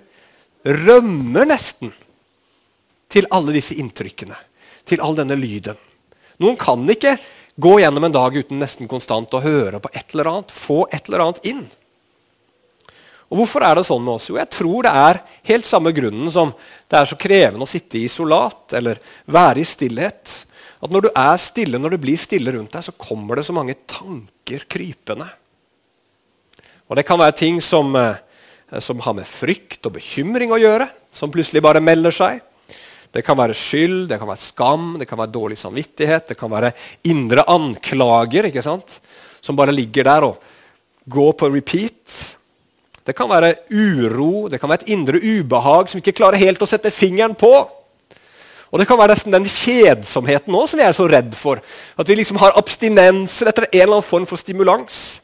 rømmer 0.67 1.47
nesten 1.47 1.93
til 3.13 3.29
alle 3.35 3.55
disse 3.55 3.77
inntrykkene, 3.79 4.37
til 4.89 5.03
all 5.05 5.17
denne 5.19 5.37
lyden. 5.39 5.77
Noen 6.43 6.57
kan 6.61 6.83
ikke 6.91 7.17
gå 7.57 7.79
gjennom 7.81 8.05
en 8.09 8.15
dag 8.15 8.35
uten 8.37 8.61
nesten 8.61 8.89
konstant 8.91 9.33
å 9.37 9.43
høre 9.45 9.81
på 9.81 9.93
et 9.95 10.13
eller 10.13 10.33
annet, 10.33 10.53
få 10.53 10.85
et 10.93 11.07
eller 11.09 11.25
annet 11.27 11.47
inn. 11.49 11.63
Og 13.27 13.41
Hvorfor 13.41 13.65
er 13.67 13.79
det 13.79 13.87
sånn 13.89 14.05
med 14.05 14.19
oss? 14.19 14.29
Jo, 14.31 14.37
jeg 14.39 14.53
tror 14.55 14.87
det 14.87 14.93
er 14.95 15.23
helt 15.49 15.67
samme 15.67 15.91
grunnen 15.95 16.31
som 16.31 16.53
det 16.87 16.99
er 17.01 17.09
så 17.11 17.19
krevende 17.19 17.67
å 17.67 17.71
sitte 17.71 17.99
i 17.99 18.05
isolat 18.07 18.77
eller 18.79 19.01
være 19.27 19.63
i 19.63 19.67
stillhet. 19.67 20.35
At 20.85 20.93
når 20.93 21.09
du 21.09 21.11
er 21.11 21.41
stille, 21.43 21.81
når 21.81 21.97
det 21.97 22.03
blir 22.05 22.21
stille 22.21 22.55
rundt 22.55 22.77
deg, 22.77 22.85
så 22.87 22.95
kommer 22.95 23.41
det 23.41 23.47
så 23.49 23.57
mange 23.57 23.75
tanker 23.91 24.69
krypende. 24.71 25.27
Og 26.89 26.97
Det 26.97 27.07
kan 27.07 27.19
være 27.19 27.37
ting 27.37 27.61
som, 27.61 27.95
eh, 27.97 28.15
som 28.81 29.01
har 29.01 29.15
med 29.15 29.27
frykt 29.27 29.87
og 29.87 29.93
bekymring 29.93 30.51
å 30.51 30.61
gjøre, 30.61 30.89
som 31.13 31.31
plutselig 31.31 31.63
bare 31.63 31.81
melder 31.81 32.11
seg. 32.11 32.41
Det 33.13 33.25
kan 33.25 33.37
være 33.37 33.55
skyld, 33.55 34.09
det 34.09 34.19
kan 34.19 34.29
være 34.29 34.45
skam, 34.45 34.99
det 34.99 35.09
kan 35.09 35.19
være 35.19 35.33
dårlig 35.33 35.57
samvittighet, 35.59 36.29
det 36.29 36.37
kan 36.39 36.51
være 36.51 36.73
indre 37.05 37.45
anklager 37.49 38.45
ikke 38.45 38.63
sant? 38.63 39.01
som 39.41 39.57
bare 39.57 39.71
ligger 39.71 40.03
der 40.05 40.25
og 40.27 40.41
går 41.09 41.33
på 41.39 41.49
repeat. 41.55 42.15
Det 43.07 43.15
kan 43.15 43.29
være 43.31 43.55
uro, 43.71 44.49
det 44.51 44.59
kan 44.59 44.69
være 44.69 44.83
et 44.83 44.89
indre 44.91 45.21
ubehag 45.23 45.89
som 45.89 46.01
ikke 46.03 46.17
klarer 46.19 46.43
helt 46.43 46.63
å 46.63 46.67
sette 46.67 46.91
fingeren 46.91 47.37
på. 47.39 47.53
Og 48.73 48.81
Det 48.81 48.89
kan 48.89 48.99
være 48.99 49.15
nesten 49.15 49.33
den 49.33 49.47
kjedsomheten 49.47 50.55
også, 50.55 50.75
som 50.75 50.81
vi 50.81 50.85
er 50.85 50.97
så 50.97 51.07
redd 51.07 51.37
for. 51.39 51.63
At 51.97 52.09
vi 52.09 52.17
liksom 52.19 52.41
har 52.43 52.57
abstinenser 52.59 53.49
etter 53.49 53.69
en 53.69 53.81
eller 53.81 54.01
annen 54.01 54.09
form 54.09 54.27
for 54.27 54.37
stimulans. 54.37 55.21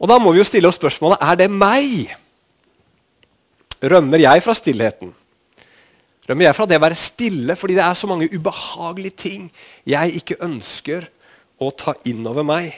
Og 0.00 0.08
Da 0.08 0.18
må 0.18 0.32
vi 0.32 0.40
jo 0.40 0.48
stille 0.48 0.68
oss 0.68 0.80
spørsmålet 0.80 1.20
er 1.20 1.38
det 1.42 1.50
meg. 1.52 2.12
Rømmer 3.80 4.20
jeg 4.20 4.42
fra 4.44 4.54
stillheten? 4.56 5.12
Rømmer 6.28 6.46
jeg 6.46 6.56
fra 6.56 6.66
det 6.68 6.78
å 6.78 6.84
være 6.84 6.98
stille 6.98 7.56
fordi 7.58 7.76
det 7.76 7.84
er 7.84 7.96
så 7.98 8.08
mange 8.08 8.28
ubehagelige 8.32 9.18
ting 9.24 9.48
jeg 9.88 10.20
ikke 10.20 10.40
ønsker 10.46 11.08
å 11.60 11.70
ta 11.76 11.96
inn 12.08 12.24
over 12.28 12.46
meg? 12.46 12.72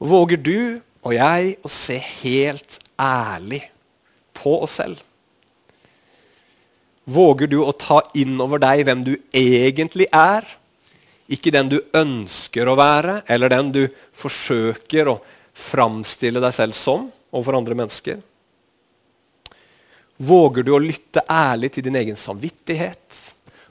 Våger 0.00 0.40
du 0.40 0.80
og 1.04 1.12
jeg 1.16 1.56
å 1.64 1.70
se 1.72 1.96
helt 2.22 2.78
ærlig 3.00 3.60
på 4.36 4.56
oss 4.64 4.78
selv? 4.80 5.00
Våger 7.04 7.50
du 7.52 7.58
å 7.60 7.72
ta 7.76 8.00
inn 8.16 8.38
over 8.40 8.60
deg 8.62 8.84
hvem 8.86 9.04
du 9.04 9.14
egentlig 9.36 10.06
er? 10.08 10.46
Ikke 11.32 11.52
den 11.52 11.70
du 11.72 11.78
ønsker 11.96 12.68
å 12.68 12.76
være, 12.76 13.22
eller 13.28 13.52
den 13.52 13.72
du 13.72 13.82
forsøker 14.16 15.08
å 15.08 15.18
framstille 15.54 16.42
deg 16.42 16.54
selv 16.54 16.76
som 16.76 17.08
overfor 17.30 17.58
andre 17.58 17.76
mennesker? 17.78 18.20
Våger 20.16 20.62
du 20.62 20.74
å 20.74 20.82
lytte 20.82 21.24
ærlig 21.30 21.72
til 21.74 21.86
din 21.88 21.98
egen 21.98 22.18
samvittighet? 22.18 23.20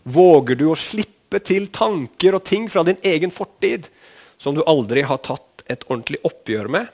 Våger 0.03 0.59
du 0.59 0.67
å 0.71 0.79
slippe 0.79 1.39
til 1.43 1.69
tanker 1.73 2.35
og 2.35 2.43
ting 2.47 2.67
fra 2.71 2.83
din 2.87 2.99
egen 3.03 3.31
fortid 3.31 3.87
som 4.37 4.55
du 4.55 4.63
aldri 4.67 5.05
har 5.07 5.21
tatt 5.23 5.63
et 5.71 5.85
ordentlig 5.87 6.19
oppgjør 6.27 6.67
med? 6.71 6.89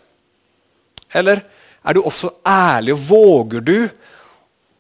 Eller 1.10 1.42
er 1.82 1.96
du 1.96 2.04
også 2.04 2.36
ærlig, 2.46 2.94
og 2.94 3.06
våger 3.10 3.66
du 3.66 3.78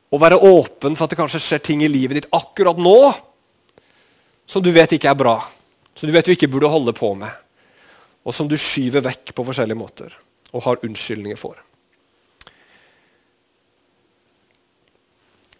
å 0.09 0.19
være 0.21 0.37
åpen 0.45 0.95
for 0.97 1.05
at 1.05 1.13
det 1.13 1.19
kanskje 1.19 1.41
skjer 1.41 1.65
ting 1.65 1.83
i 1.85 1.89
livet 1.91 2.19
ditt 2.19 2.31
akkurat 2.35 2.77
nå 2.77 2.99
som 4.49 4.63
du 4.65 4.71
vet 4.73 4.93
ikke 4.95 5.11
er 5.11 5.17
bra, 5.17 5.35
som 5.93 6.09
du 6.09 6.13
vet 6.13 6.25
du 6.25 6.33
ikke 6.33 6.49
burde 6.49 6.71
holde 6.71 6.93
på 6.97 7.11
med, 7.17 7.29
og 8.25 8.35
som 8.35 8.49
du 8.49 8.57
skyver 8.59 9.03
vekk 9.05 9.33
på 9.35 9.45
forskjellige 9.47 9.79
måter 9.79 10.15
og 10.53 10.63
har 10.65 10.85
unnskyldninger 10.85 11.39
for? 11.39 11.59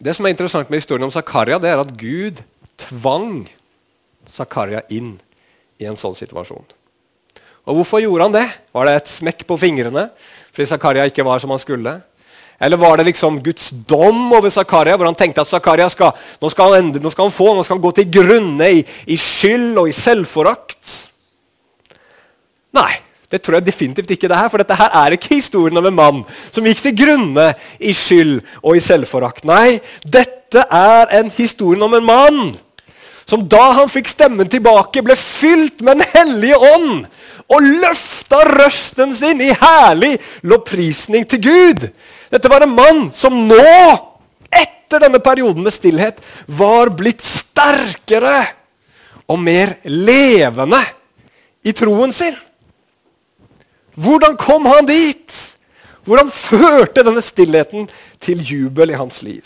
Det 0.00 0.14
som 0.16 0.24
er 0.24 0.32
interessant 0.32 0.70
med 0.72 0.80
historien 0.80 1.04
om 1.04 1.12
Zakaria, 1.12 1.58
det 1.60 1.68
er 1.68 1.80
at 1.82 1.96
Gud 2.00 2.40
tvang 2.80 3.44
Zakaria 4.28 4.80
inn 4.88 5.18
i 5.80 5.88
en 5.88 5.98
sånn 6.00 6.16
situasjon. 6.16 6.64
Og 7.68 7.76
Hvorfor 7.76 8.00
gjorde 8.00 8.28
han 8.28 8.36
det? 8.38 8.46
Var 8.72 8.88
det 8.88 8.94
et 8.96 9.10
smekk 9.12 9.44
på 9.48 9.58
fingrene 9.60 10.08
fordi 10.50 10.70
Zakaria 10.72 11.04
ikke 11.06 11.26
var 11.26 11.42
som 11.42 11.52
han 11.52 11.60
skulle? 11.62 12.00
Eller 12.60 12.80
var 12.80 12.98
det 12.98 13.06
liksom 13.08 13.38
Guds 13.44 13.70
dom 13.88 14.32
over 14.36 14.50
Zakaria, 14.52 14.96
hvor 14.96 15.08
han 15.08 15.16
tenkte 15.16 15.40
at 15.44 15.48
Zakaria 15.48 15.86
skal, 15.88 16.12
nå 16.40 16.50
skal 16.52 16.74
han, 16.74 16.84
ende, 16.84 17.00
nå 17.00 17.12
skal 17.12 17.28
han 17.28 17.32
få, 17.32 17.54
nå 17.56 17.64
skal 17.64 17.78
han 17.78 17.84
gå 17.84 17.92
til 17.96 18.10
grunne 18.12 18.68
i, 18.80 18.82
i 19.08 19.16
skyld 19.16 19.78
og 19.80 19.88
i 19.88 19.96
selvforakt? 19.96 20.96
Nei. 22.76 22.92
Det 23.30 23.38
tror 23.44 23.60
jeg 23.60 23.68
definitivt 23.68 24.10
ikke 24.10 24.26
det 24.26 24.34
er. 24.34 24.48
for 24.50 24.58
dette 24.58 24.74
her 24.74 24.90
er 25.04 25.14
ikke 25.14 25.36
historien 25.36 25.78
om 25.78 25.86
en 25.86 25.94
mann 25.94 26.24
som 26.50 26.66
gikk 26.66 26.80
til 26.82 26.96
grunne 26.98 27.52
i 27.78 27.92
skyld 27.94 28.40
og 28.58 28.74
i 28.74 28.82
selvforakt. 28.82 29.46
Nei, 29.46 29.78
dette 30.02 30.64
er 30.66 31.12
en 31.20 31.30
historien 31.36 31.86
om 31.86 31.94
en 31.94 32.08
mann 32.08 32.40
som 33.30 33.44
da 33.46 33.68
han 33.78 33.90
fikk 33.90 34.10
stemmen 34.10 34.48
tilbake, 34.50 35.04
ble 35.06 35.14
fylt 35.14 35.78
med 35.86 36.00
Den 36.00 36.10
hellige 36.10 36.58
ånd 36.58 37.06
og 37.50 37.68
løfta 37.84 38.42
røsten 38.48 39.14
sin 39.14 39.42
i 39.42 39.52
herlig 39.54 40.16
lovprisning 40.42 41.28
til 41.30 41.44
Gud. 41.46 41.86
Dette 42.30 42.50
var 42.50 42.66
en 42.66 42.74
mann 42.74 43.00
som 43.14 43.36
nå, 43.46 43.70
etter 44.50 45.06
denne 45.06 45.22
perioden 45.22 45.62
med 45.62 45.74
stillhet, 45.74 46.18
var 46.46 46.90
blitt 46.98 47.22
sterkere 47.22 48.42
og 49.30 49.38
mer 49.38 49.76
levende 49.86 50.82
i 51.62 51.74
troen 51.76 52.10
sin. 52.14 52.34
Hvordan 54.00 54.36
kom 54.40 54.66
han 54.70 54.88
dit? 54.88 55.34
Hvordan 56.08 56.30
førte 56.32 57.04
denne 57.04 57.22
stillheten 57.22 57.88
til 58.22 58.40
jubel 58.40 58.94
i 58.94 58.98
hans 58.98 59.20
liv? 59.26 59.44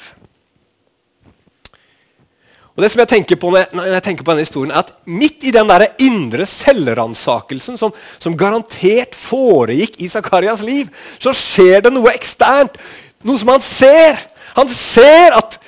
Og 2.74 2.82
det 2.82 2.90
som 2.90 3.04
jeg 3.04 3.10
tenker 3.10 3.38
på 3.38 3.52
når 3.54 3.86
jeg 3.86 4.02
tenker 4.02 4.26
på 4.26 4.32
denne 4.32 4.42
historien, 4.46 4.72
er 4.74 4.82
at 4.82 4.92
Midt 5.06 5.46
i 5.46 5.52
den 5.54 5.70
der 5.70 5.86
indre 6.02 6.46
selvransakelsen 6.46 7.78
som, 7.78 7.92
som, 8.18 8.34
garantert 8.38 9.14
foregikk 9.14 10.00
i 10.02 10.10
Zakarias 10.10 10.62
liv, 10.66 10.90
så 11.22 11.34
skjer 11.34 11.84
det 11.86 11.92
noe 11.94 12.14
eksternt. 12.14 12.78
Noe 13.22 13.38
som 13.38 13.54
han 13.54 13.62
ser. 13.62 14.18
Han 14.58 14.70
ser 14.70 15.38
at 15.38 15.58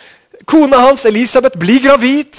kona 0.47 0.83
hans 0.88 1.07
Elisabeth 1.07 1.59
blir 1.59 1.83
gravid. 1.87 2.35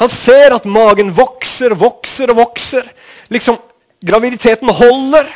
Han 0.00 0.12
ser 0.12 0.56
at 0.56 0.68
magen 0.68 1.12
vokser, 1.16 1.76
vokser 1.76 2.32
og 2.32 2.40
vokser. 2.44 2.84
Liksom, 3.32 3.60
Graviditeten 4.06 4.68
holder. 4.68 5.28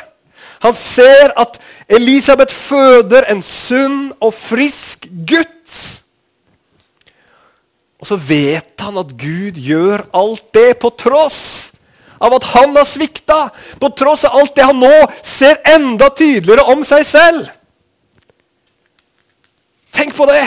Han 0.61 0.75
ser 0.77 1.33
at 1.39 1.57
Elisabeth 1.89 2.53
føder 2.53 3.25
en 3.31 3.41
sunn 3.45 4.11
og 4.21 4.33
frisk 4.37 5.07
gutt. 5.09 5.57
Og 8.01 8.09
så 8.09 8.17
vet 8.17 8.81
han 8.81 8.97
at 9.01 9.13
Gud 9.17 9.57
gjør 9.61 10.05
alt 10.17 10.47
det 10.57 10.79
på 10.81 10.89
tross 10.97 11.71
av 12.21 12.33
at 12.37 12.45
han 12.53 12.73
har 12.77 12.85
svikta. 12.85 13.47
På 13.81 13.89
tross 13.97 14.25
av 14.29 14.37
alt 14.37 14.55
det 14.57 14.65
han 14.65 14.81
nå 14.81 14.93
ser 15.25 15.61
enda 15.73 16.09
tydeligere 16.13 16.65
om 16.73 16.85
seg 16.85 17.05
selv. 17.09 17.49
Tenk 19.91 20.15
på 20.17 20.25
det! 20.29 20.43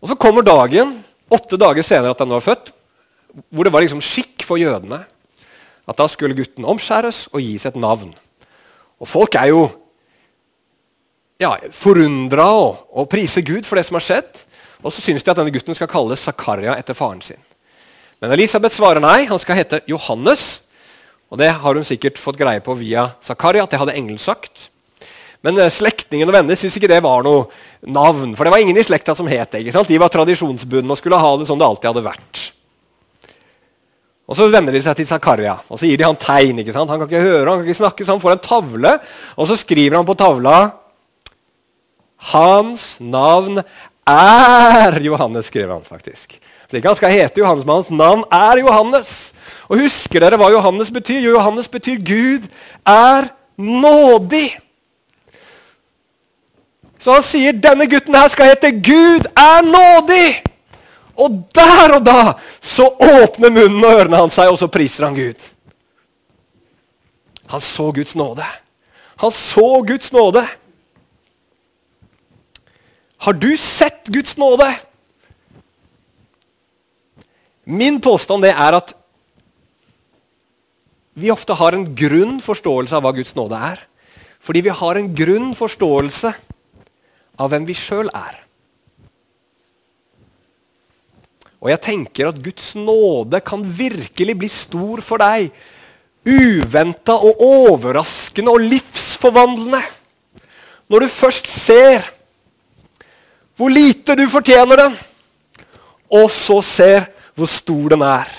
Og 0.00 0.08
Så 0.08 0.16
kommer 0.16 0.42
dagen, 0.42 0.94
åtte 1.28 1.58
dager 1.60 1.84
senere 1.84 2.14
at 2.14 2.22
han 2.22 2.30
var 2.32 2.40
født, 2.40 2.70
hvor 3.52 3.66
det 3.66 3.72
var 3.74 3.84
liksom 3.84 4.00
skikk 4.02 4.39
for 4.50 4.60
jødene 4.60 5.04
at 5.90 5.98
da 5.98 6.06
skulle 6.10 6.36
gutten 6.38 6.66
omskjæres 6.68 7.28
og 7.32 7.42
gis 7.42 7.66
et 7.66 7.78
navn. 7.78 8.12
Og 9.00 9.08
Folk 9.08 9.34
er 9.38 9.50
jo 9.50 9.64
ja, 11.40 11.54
forundra 11.72 12.46
og, 12.52 12.86
og 12.92 13.08
priser 13.10 13.44
Gud 13.46 13.64
for 13.66 13.80
det 13.80 13.86
som 13.88 13.96
har 13.98 14.04
skjedd. 14.04 14.42
Og 14.84 14.92
så 14.92 15.02
syns 15.02 15.24
de 15.24 15.32
at 15.32 15.38
denne 15.40 15.52
gutten 15.52 15.76
skal 15.76 15.90
kalles 15.90 16.22
Zakaria 16.24 16.76
etter 16.78 16.96
faren 16.96 17.22
sin. 17.24 17.40
Men 18.20 18.32
Elisabeth 18.36 18.76
svarer 18.76 19.00
nei, 19.00 19.24
han 19.28 19.40
skal 19.40 19.58
hete 19.58 19.80
Johannes. 19.88 20.62
Og 21.32 21.38
Det 21.40 21.48
har 21.62 21.74
hun 21.74 21.86
sikkert 21.86 22.20
fått 22.20 22.38
greie 22.40 22.60
på 22.64 22.74
via 22.76 23.10
Zakaria, 23.24 23.64
at 23.64 23.72
det 23.72 23.80
hadde 23.80 23.96
engelen 23.96 24.20
sagt. 24.20 24.68
Men 25.46 25.56
eh, 25.56 25.72
slektningen 25.72 26.28
og 26.28 26.36
venner 26.36 26.58
syntes 26.58 26.76
ikke 26.76 26.90
det 26.90 27.00
var 27.04 27.24
noe 27.24 27.46
navn. 27.88 28.34
For 28.36 28.44
det 28.44 28.52
var 28.52 28.60
ingen 28.60 28.76
i 28.76 28.84
slekta 28.84 29.14
som 29.16 29.28
het 29.30 29.54
det. 29.54 29.62
ikke 29.64 29.76
sant? 29.78 29.88
De 29.88 30.00
var 30.00 30.12
tradisjonsbundne 30.12 30.92
og 30.92 31.00
skulle 31.00 31.20
ha 31.20 31.30
det 31.40 31.48
som 31.48 31.60
det 31.60 31.68
alltid 31.68 31.92
hadde 31.92 32.08
vært. 32.10 32.42
Og 34.30 34.38
Så 34.38 34.46
vender 34.46 34.72
de 34.72 34.82
seg 34.84 34.94
til 34.94 35.08
Zakaria 35.10 35.56
og 35.66 35.78
så 35.80 35.88
gir 35.88 35.98
de 35.98 36.06
han 36.06 36.18
tegn. 36.18 36.60
ikke 36.62 36.72
sant? 36.72 36.90
Han 36.90 37.00
kan 37.00 37.08
ikke 37.10 37.24
høre, 37.24 37.48
han 37.48 37.58
kan 37.58 37.66
ikke 37.66 37.82
snakke, 37.82 38.04
så 38.06 38.14
han 38.14 38.22
får 38.22 38.36
en 38.36 38.44
tavle. 38.44 38.92
Og 39.36 39.48
så 39.50 39.56
skriver 39.58 39.96
han 39.98 40.06
på 40.06 40.14
tavla 40.14 40.70
Hans 42.30 43.00
navn 43.00 43.62
er 44.06 45.00
Johannes, 45.00 45.48
skriver 45.48 45.72
han 45.72 45.84
faktisk. 45.84 46.38
Så 46.68 46.76
ikke 46.76 46.88
han 46.88 46.96
skal 46.96 47.14
hete 47.14 47.40
Johannes, 47.40 47.64
men 47.66 47.74
hans 47.80 47.90
navn 47.90 48.24
er 48.30 48.60
Johannes. 48.60 49.32
Og 49.68 49.80
Husker 49.80 50.22
dere 50.22 50.38
hva 50.38 50.50
Johannes 50.52 50.92
betyr? 50.94 51.24
Jo, 51.24 51.34
Johannes 51.38 51.68
betyr 51.68 51.98
Gud 51.98 52.46
er 52.86 53.32
nådig. 53.58 54.60
Så 57.00 57.16
han 57.16 57.24
sier 57.24 57.56
denne 57.56 57.88
gutten 57.90 58.14
her 58.14 58.28
skal 58.28 58.52
hete 58.52 58.70
Gud 58.84 59.26
er 59.34 59.64
nådig. 59.66 60.49
Og 61.20 61.36
der 61.54 61.96
og 61.98 62.04
da 62.06 62.20
så 62.60 62.86
åpner 62.88 63.52
munnen 63.52 63.84
og 63.84 63.98
ørene 64.02 64.22
hans 64.22 64.38
seg, 64.38 64.48
og 64.48 64.58
så 64.60 64.70
priser 64.72 65.08
han 65.08 65.18
Gud. 65.18 65.42
Han 67.50 67.62
så 67.64 67.90
Guds 67.92 68.14
nåde. 68.16 68.46
Han 69.20 69.34
så 69.34 69.66
Guds 69.86 70.12
nåde. 70.14 70.46
Har 73.20 73.36
du 73.36 73.50
sett 73.56 74.06
Guds 74.08 74.38
nåde? 74.40 74.70
Min 77.64 78.00
påstand 78.00 78.42
det 78.42 78.54
er 78.54 78.78
at 78.78 78.94
vi 81.20 81.30
ofte 81.30 81.52
har 81.58 81.76
en 81.76 81.84
grunn 81.94 82.38
forståelse 82.40 82.96
av 82.96 83.04
hva 83.04 83.12
Guds 83.12 83.34
nåde 83.36 83.58
er. 83.60 83.82
Fordi 84.40 84.62
vi 84.64 84.72
har 84.72 84.96
en 84.96 85.10
grunn 85.14 85.50
forståelse 85.58 86.32
av 87.40 87.50
hvem 87.52 87.66
vi 87.68 87.76
sjøl 87.76 88.08
er. 88.08 88.39
Og 91.60 91.68
jeg 91.68 91.82
tenker 91.84 92.30
at 92.30 92.40
Guds 92.40 92.72
nåde 92.78 93.40
kan 93.44 93.64
virkelig 93.64 94.36
bli 94.40 94.48
stor 94.48 95.02
for 95.04 95.20
deg. 95.20 95.50
Uventa 96.24 97.16
og 97.16 97.40
overraskende 97.44 98.52
og 98.52 98.64
livsforvandlende. 98.64 99.82
Når 100.90 101.04
du 101.04 101.12
først 101.12 101.48
ser 101.52 102.08
hvor 103.60 103.68
lite 103.68 104.16
du 104.16 104.24
fortjener 104.32 104.80
den, 104.80 104.94
og 106.16 106.30
så 106.32 106.62
ser 106.64 107.10
hvor 107.36 107.48
stor 107.50 107.92
den 107.92 108.04
er. 108.08 108.30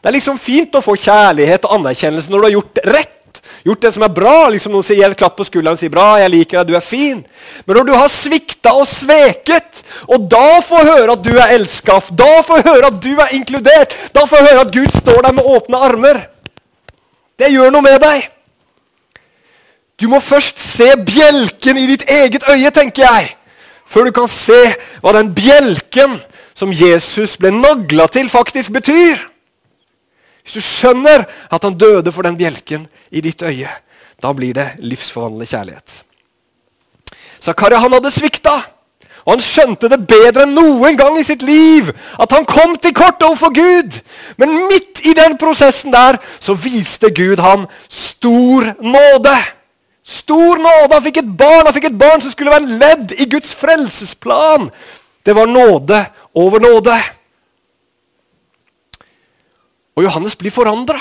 Det 0.00 0.08
er 0.08 0.16
liksom 0.16 0.40
fint 0.40 0.74
å 0.76 0.82
få 0.84 0.94
kjærlighet 0.96 1.66
og 1.68 1.76
anerkjennelse 1.78 2.32
når 2.32 2.40
du 2.40 2.46
har 2.46 2.54
gjort 2.54 2.80
rett. 2.88 3.13
Gjort 3.64 3.80
det 3.80 3.92
som 3.94 4.02
er 4.04 4.12
bra. 4.12 4.48
liksom 4.52 4.74
Noen 4.76 4.84
sier 4.84 5.14
klapp 5.16 5.38
på 5.38 5.46
skulderen 5.48 5.78
og 5.78 5.80
sier 5.80 5.92
'bra, 5.92 6.18
jeg 6.20 6.30
liker 6.30 6.58
deg, 6.58 6.68
du 6.68 6.76
er 6.76 6.84
fin'. 6.84 7.24
Men 7.66 7.76
når 7.76 7.84
du 7.84 7.94
har 7.94 8.08
svikta 8.08 8.74
og 8.76 8.86
sveket, 8.86 9.82
og 10.08 10.28
da 10.28 10.60
får 10.60 10.84
høre 10.84 11.12
at 11.12 11.24
du 11.24 11.32
er 11.32 11.54
elska, 11.56 12.00
da 12.12 12.42
får 12.42 12.62
høre 12.68 12.86
at 12.86 13.00
du 13.00 13.16
er 13.16 13.32
inkludert, 13.32 13.94
da 14.12 14.26
får 14.26 14.44
høre 14.48 14.60
at 14.60 14.72
Gud 14.72 14.92
står 14.92 15.22
der 15.22 15.32
med 15.32 15.44
åpne 15.44 15.76
armer 15.76 16.26
Det 17.38 17.50
gjør 17.50 17.70
noe 17.70 17.82
med 17.82 17.98
deg. 17.98 18.28
Du 19.98 20.06
må 20.08 20.20
først 20.20 20.60
se 20.60 20.92
bjelken 20.96 21.76
i 21.76 21.86
ditt 21.86 22.04
eget 22.10 22.44
øye, 22.48 22.70
tenker 22.70 23.02
jeg, 23.02 23.36
før 23.86 24.04
du 24.04 24.12
kan 24.12 24.28
se 24.28 24.74
hva 25.02 25.12
den 25.12 25.34
bjelken 25.34 26.20
som 26.54 26.70
Jesus 26.70 27.36
ble 27.36 27.50
nagla 27.50 28.06
til, 28.06 28.28
faktisk 28.30 28.70
betyr. 28.70 29.33
Hvis 30.44 30.58
du 30.58 30.64
skjønner 30.64 31.24
at 31.24 31.64
han 31.64 31.78
døde 31.80 32.12
for 32.12 32.26
den 32.26 32.36
bjelken 32.36 32.84
i 33.10 33.22
ditt 33.24 33.42
øye, 33.42 33.70
da 34.20 34.32
blir 34.36 34.54
det 34.56 34.74
livsforvandlende 34.84 35.48
kjærlighet. 35.48 36.02
Zakaria 37.40 37.80
han 37.80 37.96
hadde 37.96 38.12
svikta, 38.12 38.54
og 39.24 39.34
han 39.34 39.44
skjønte 39.44 39.88
det 39.88 40.02
bedre 40.08 40.44
enn 40.44 40.52
noen 40.56 40.98
gang 41.00 41.16
i 41.16 41.24
sitt 41.24 41.42
liv 41.44 41.88
at 42.20 42.32
han 42.36 42.44
kom 42.48 42.76
til 42.76 42.92
kort 42.96 43.22
overfor 43.24 43.54
Gud. 43.56 43.96
Men 44.36 44.66
midt 44.68 45.00
i 45.08 45.14
den 45.16 45.38
prosessen 45.40 45.92
der 45.94 46.18
så 46.36 46.56
viste 46.56 47.08
Gud 47.08 47.40
han 47.40 47.64
stor 47.88 48.68
nåde. 48.84 49.36
Stor 50.04 50.60
nåde. 50.60 50.92
Han 50.92 51.06
fikk 51.06 51.22
et 51.22 51.32
barn 51.40 51.64
han 51.64 51.72
fikk 51.76 51.88
et 51.88 51.98
barn 52.00 52.20
som 52.20 52.34
skulle 52.34 52.52
være 52.52 52.66
en 52.66 52.78
ledd 52.82 53.16
i 53.16 53.28
Guds 53.32 53.54
frelsesplan. 53.56 54.68
Det 55.24 55.32
var 55.36 55.48
nåde 55.48 56.04
over 56.36 56.60
nåde. 56.60 56.98
Og 59.94 60.06
Johannes 60.06 60.36
blir 60.38 60.54
forandra. 60.54 60.98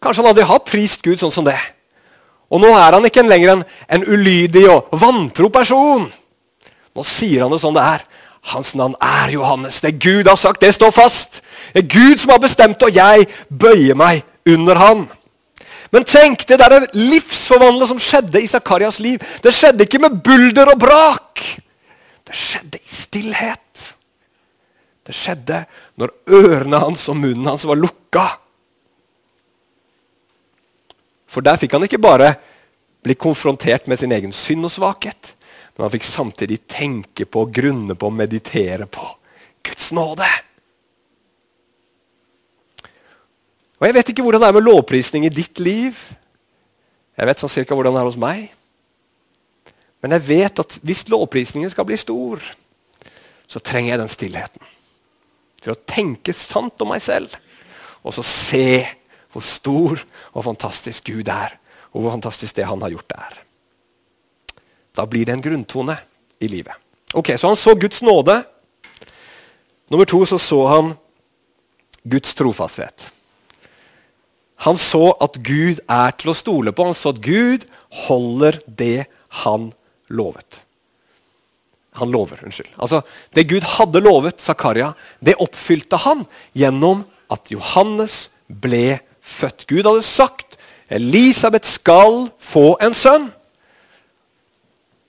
Kanskje 0.00 0.22
han 0.22 0.30
aldri 0.30 0.46
har 0.48 0.64
prist 0.64 1.02
Gud 1.04 1.20
sånn 1.20 1.34
som 1.34 1.46
det. 1.46 1.58
Og 2.50 2.62
nå 2.62 2.70
er 2.74 2.96
han 2.96 3.06
ikke 3.06 3.26
lenger 3.26 3.54
en, 3.54 3.66
en 3.86 4.06
ulydig 4.06 4.64
og 4.70 4.90
vantro 4.98 5.50
person. 5.52 6.08
Nå 6.96 7.06
sier 7.06 7.44
han 7.44 7.52
det 7.52 7.60
sånn 7.62 7.76
det 7.76 7.84
er. 7.86 8.04
Hans 8.50 8.72
navn 8.78 8.96
er 9.04 9.34
Johannes. 9.34 9.82
Det 9.84 9.98
Gud 10.00 10.30
har 10.30 10.38
sagt, 10.40 10.62
det 10.64 10.72
står 10.74 10.94
fast. 10.94 11.40
Det 11.74 11.84
er 11.84 11.90
Gud 11.92 12.22
som 12.22 12.32
har 12.32 12.42
bestemt, 12.42 12.82
og 12.82 12.96
jeg 12.96 13.28
bøyer 13.52 13.98
meg 13.98 14.24
under 14.48 14.80
han. 14.80 15.04
Men 15.90 16.06
tenk 16.06 16.46
det 16.48 16.58
der 16.62 16.86
livsforvandlet 16.94 17.90
som 17.90 18.00
skjedde 18.00 18.42
i 18.42 18.50
Zakarias 18.50 19.00
liv. 19.02 19.22
Det 19.42 19.52
skjedde 19.54 19.86
ikke 19.86 20.00
med 20.02 20.20
bulder 20.24 20.72
og 20.72 20.80
brak. 20.80 21.42
Det 22.26 22.36
skjedde 22.36 22.78
i 22.78 22.94
stillhet. 22.94 23.86
Det 25.06 25.16
skjedde 25.16 25.64
når 26.00 26.14
ørene 26.32 26.80
hans 26.80 27.04
og 27.12 27.18
munnen 27.20 27.48
hans 27.50 27.66
var 27.68 27.78
lukka. 27.78 28.24
For 31.30 31.44
der 31.44 31.60
fikk 31.60 31.76
han 31.76 31.84
ikke 31.86 32.00
bare 32.02 32.32
bli 33.04 33.14
konfrontert 33.20 33.86
med 33.88 34.00
sin 34.00 34.12
egen 34.12 34.32
synd 34.34 34.66
og 34.66 34.72
svakhet, 34.74 35.34
men 35.76 35.86
han 35.86 35.92
fikk 35.92 36.08
samtidig 36.08 36.62
tenke 36.68 37.26
på, 37.28 37.46
grunne 37.52 37.96
på, 37.96 38.10
meditere 38.12 38.88
på 38.90 39.04
Guds 39.64 39.90
nåde. 39.96 40.28
Og 43.80 43.86
Jeg 43.88 43.96
vet 43.96 44.10
ikke 44.12 44.24
hvordan 44.24 44.42
det 44.42 44.48
er 44.50 44.56
med 44.58 44.66
lovprisning 44.66 45.24
i 45.24 45.32
ditt 45.32 45.60
liv. 45.60 45.96
Jeg 47.16 47.28
vet 47.28 47.40
sånn 47.40 47.52
cirka 47.52 47.76
hvordan 47.76 47.96
det 47.96 48.02
er 48.02 48.10
hos 48.10 48.20
meg. 48.20 48.50
Men 50.00 50.16
jeg 50.16 50.26
vet 50.26 50.60
at 50.60 50.76
hvis 50.84 51.06
lovprisningen 51.12 51.72
skal 51.72 51.86
bli 51.88 51.96
stor, 52.00 52.44
så 53.48 53.60
trenger 53.60 53.94
jeg 53.94 54.02
den 54.02 54.12
stillheten. 54.12 54.68
Til 55.60 55.74
å 55.74 55.80
tenke 55.88 56.34
sant 56.36 56.80
om 56.80 56.92
meg 56.92 57.02
selv, 57.04 57.34
og 58.00 58.14
så 58.16 58.24
se 58.24 58.86
hvor 59.30 59.44
stor 59.44 60.00
og 60.32 60.44
fantastisk 60.46 61.10
Gud 61.12 61.28
er, 61.30 61.56
og 61.92 62.02
hvor 62.02 62.14
fantastisk 62.14 62.56
det 62.56 62.66
han 62.66 62.82
har 62.82 62.94
gjort, 62.94 63.14
er. 63.14 63.40
Da 64.96 65.06
blir 65.06 65.28
det 65.28 65.36
en 65.36 65.44
grunntone 65.44 65.98
i 66.40 66.48
livet. 66.50 66.74
Ok, 67.14 67.34
Så 67.36 67.46
han 67.46 67.56
så 67.56 67.74
Guds 67.74 68.02
nåde. 68.02 68.42
Nummer 69.90 70.04
to 70.06 70.24
så 70.26 70.38
så 70.38 70.66
han 70.66 70.92
Guds 72.04 72.34
trofasthet. 72.34 73.10
Han 74.66 74.78
så 74.78 75.10
at 75.20 75.38
Gud 75.42 75.80
er 75.88 76.10
til 76.20 76.30
å 76.30 76.36
stole 76.36 76.72
på. 76.72 76.84
Han 76.84 76.94
så 76.94 77.14
at 77.14 77.22
Gud 77.24 77.64
holder 78.06 78.60
det 78.66 79.06
han 79.42 79.72
lovet. 80.08 80.60
Han 81.98 82.12
lover, 82.12 82.38
unnskyld. 82.46 82.70
Altså, 82.78 83.02
Det 83.34 83.48
Gud 83.50 83.66
hadde 83.66 84.02
lovet 84.02 84.40
Zakaria, 84.40 84.92
det 85.20 85.38
oppfylte 85.42 85.98
han 86.04 86.26
gjennom 86.54 87.04
at 87.30 87.50
Johannes 87.50 88.28
ble 88.46 89.00
født. 89.20 89.66
Gud 89.66 89.86
hadde 89.86 90.06
sagt 90.06 90.58
Elisabeth 90.90 91.68
skal 91.70 92.28
få 92.38 92.74
en 92.82 92.94
sønn. 92.94 93.28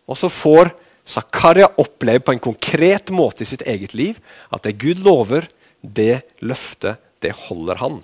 Og 0.09 0.17
så 0.17 0.29
får 0.29 0.73
Zakaria 1.07 1.69
oppleve 1.81 2.21
på 2.25 2.35
en 2.35 2.43
konkret 2.43 3.09
måte 3.13 3.43
i 3.43 3.49
sitt 3.49 3.63
eget 3.65 3.95
liv 3.97 4.19
at 4.53 4.63
det 4.63 4.77
Gud 4.81 5.01
lover, 5.05 5.47
det 5.81 6.21
løftet, 6.45 7.01
det 7.21 7.33
holder 7.47 7.81
han. 7.81 8.01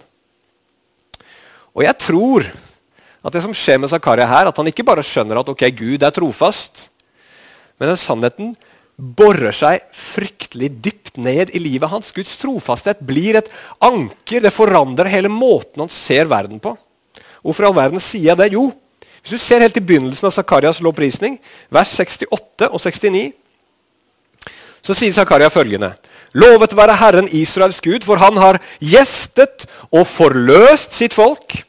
Og 1.77 1.85
jeg 1.85 1.97
tror 2.01 2.47
at 2.47 3.33
det 3.33 3.43
som 3.43 3.53
skjer 3.55 3.77
med 3.81 3.91
Zakaria 3.91 4.25
her, 4.29 4.49
at 4.49 4.57
han 4.57 4.69
ikke 4.69 4.85
bare 4.87 5.05
skjønner 5.05 5.41
at 5.41 5.49
ok, 5.51 5.67
Gud 5.77 6.05
er 6.05 6.13
trofast, 6.15 6.87
men 7.77 7.91
den 7.91 7.99
sannheten 8.01 8.55
borer 8.97 9.53
seg 9.53 9.83
fryktelig 9.93 10.71
dypt 10.81 11.19
ned 11.21 11.53
i 11.53 11.61
livet 11.61 11.91
hans. 11.91 12.09
Guds 12.15 12.33
trofasthet 12.41 13.03
blir 13.05 13.37
et 13.37 13.51
anker. 13.83 14.41
Det 14.41 14.53
forandrer 14.53 15.11
hele 15.13 15.29
måten 15.29 15.85
han 15.85 15.93
ser 15.93 16.29
verden 16.29 16.61
på. 16.61 16.73
Hvorfor 17.45 17.67
i 17.67 17.69
all 17.69 17.77
verden 17.77 18.01
sier 18.01 18.31
jeg 18.31 18.39
det? 18.41 18.49
Jo, 18.57 18.71
hvis 19.21 19.35
du 19.35 19.43
ser 19.43 19.61
helt 19.61 19.77
i 19.77 19.83
begynnelsen 19.83 20.29
av 20.29 20.33
Zakarias 20.33 20.81
lovprisning, 20.81 21.37
vers 21.73 21.93
68 21.93 22.71
og 22.71 22.81
69, 22.81 23.29
så 24.81 24.95
sier 24.95 25.13
Zakaria 25.13 25.49
følgende.: 25.51 25.93
Lovet 26.33 26.75
være 26.77 26.95
Herren 26.95 27.27
Israels 27.35 27.81
Gud, 27.81 28.05
for 28.07 28.17
han 28.21 28.37
har 28.37 28.59
gjestet 28.79 29.67
og 29.91 30.07
forløst 30.07 30.93
sitt 30.95 31.13
folk, 31.13 31.59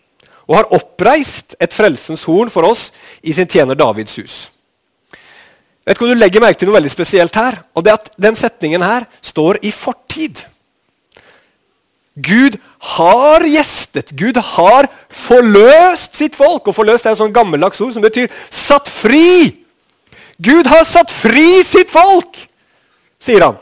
og 0.49 0.57
har 0.57 0.71
oppreist 0.73 1.57
et 1.61 1.75
frelsens 1.75 2.25
horn 2.25 2.51
for 2.51 2.65
oss 2.69 2.89
i 3.23 3.35
sin 3.37 3.49
tjener 3.49 3.77
Davids 3.77 4.17
hus. 4.17 4.37
Vet 5.89 5.97
ikke 5.97 6.05
om 6.05 6.11
du 6.13 6.21
legger 6.21 6.43
merke 6.45 6.61
til 6.61 6.69
noe 6.69 6.77
veldig 6.77 6.91
spesielt 6.93 7.37
her. 7.41 7.63
og 7.73 7.85
det 7.85 7.95
at 7.95 8.11
Den 8.21 8.37
setningen 8.37 8.83
her 8.85 9.07
står 9.25 9.57
i 9.65 9.71
fortid. 9.73 10.45
Gud 12.19 12.59
har 12.99 13.47
gjestet, 13.47 14.13
Gud 14.13 14.37
har 14.37 14.89
forløst 15.09 16.19
sitt 16.19 16.37
folk. 16.37 16.69
Og 16.69 16.77
forløst 16.77 17.07
er 17.07 17.15
et 17.15 17.21
sånn 17.23 17.33
gammeldags 17.33 17.81
ord 17.81 17.95
som 17.95 18.05
betyr 18.05 18.29
satt 18.51 18.91
fri. 18.93 19.65
Gud 20.37 20.69
har 20.69 20.85
satt 20.85 21.11
fri 21.11 21.63
sitt 21.65 21.89
folk, 21.91 22.37
sier 23.19 23.47
han. 23.47 23.57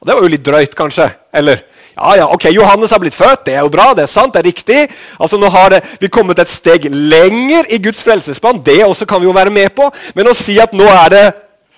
Og 0.00 0.08
Det 0.08 0.16
var 0.16 0.24
jo 0.24 0.32
litt 0.32 0.46
drøyt, 0.46 0.72
kanskje. 0.74 1.10
Eller 1.34 1.60
ja, 2.02 2.16
ja, 2.16 2.26
ok, 2.34 2.48
Johannes 2.50 2.90
har 2.90 2.98
blitt 3.02 3.14
født, 3.14 3.44
det 3.46 3.54
er 3.54 3.62
jo 3.62 3.70
bra, 3.70 3.92
det 3.94 4.06
er 4.06 4.10
sant, 4.10 4.34
det 4.34 4.42
er 4.42 4.48
riktig. 4.50 4.80
Altså 5.22 5.38
Nå 5.38 5.50
har 5.54 5.70
det, 5.70 5.82
vi 6.02 6.10
kommet 6.10 6.40
et 6.42 6.50
steg 6.50 6.88
lenger 6.90 7.70
i 7.70 7.78
Guds 7.82 8.02
frelsesplan. 8.02 8.62
Det 8.66 8.80
også 8.84 9.06
kan 9.06 9.22
vi 9.22 9.28
jo 9.30 9.36
være 9.36 9.54
med 9.54 9.70
på. 9.76 9.86
Men 10.18 10.30
å 10.30 10.34
si 10.36 10.58
at 10.62 10.74
nå 10.74 10.88
er 10.90 11.14
det 11.14 11.26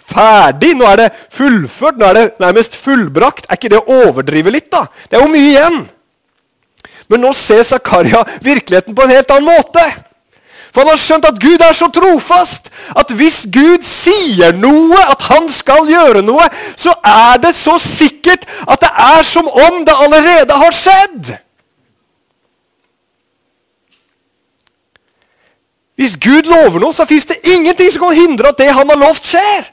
ferdig, 0.08 0.72
nå 0.78 0.88
er 0.88 1.02
det 1.04 1.10
fullført, 1.32 2.00
nå 2.00 2.08
er 2.08 2.18
det 2.18 2.24
nærmest 2.40 2.76
fullbrakt, 2.76 3.48
er 3.48 3.60
ikke 3.60 3.72
det 3.74 3.82
å 3.82 4.00
overdrive 4.08 4.52
litt? 4.54 4.70
da? 4.72 4.86
Det 5.08 5.18
er 5.18 5.26
jo 5.26 5.32
mye 5.32 5.50
igjen. 5.52 5.84
Men 7.12 7.24
nå 7.24 7.34
ser 7.36 7.62
Zakaria 7.68 8.24
virkeligheten 8.42 8.96
på 8.96 9.04
en 9.04 9.12
helt 9.12 9.32
annen 9.34 9.50
måte. 9.52 9.84
For 10.74 10.82
han 10.82 10.90
har 10.90 10.98
skjønt 10.98 11.26
at 11.28 11.38
Gud 11.38 11.62
er 11.62 11.76
så 11.78 11.86
trofast 11.94 12.66
at 12.98 13.12
hvis 13.14 13.44
Gud 13.54 13.86
sier 13.86 14.56
noe, 14.58 14.98
at 15.06 15.22
han 15.30 15.46
skal 15.54 15.86
gjøre 15.86 16.24
noe, 16.26 16.48
så 16.74 16.96
er 17.06 17.38
det 17.44 17.54
så 17.54 17.76
sikkert 17.78 18.42
at 18.66 18.82
det 18.82 18.90
er 18.90 19.22
som 19.28 19.46
om 19.46 19.84
det 19.86 19.94
allerede 19.94 20.58
har 20.64 20.74
skjedd. 20.74 21.30
Hvis 25.94 26.18
Gud 26.18 26.50
lover 26.50 26.82
noe, 26.82 26.90
så 26.90 27.06
fins 27.06 27.30
det 27.30 27.38
ingenting 27.54 27.94
som 27.94 28.08
kan 28.08 28.18
hindre 28.18 28.50
at 28.50 28.58
det 28.58 28.72
han 28.74 28.90
har 28.90 28.98
lovt, 28.98 29.30
skjer. 29.30 29.70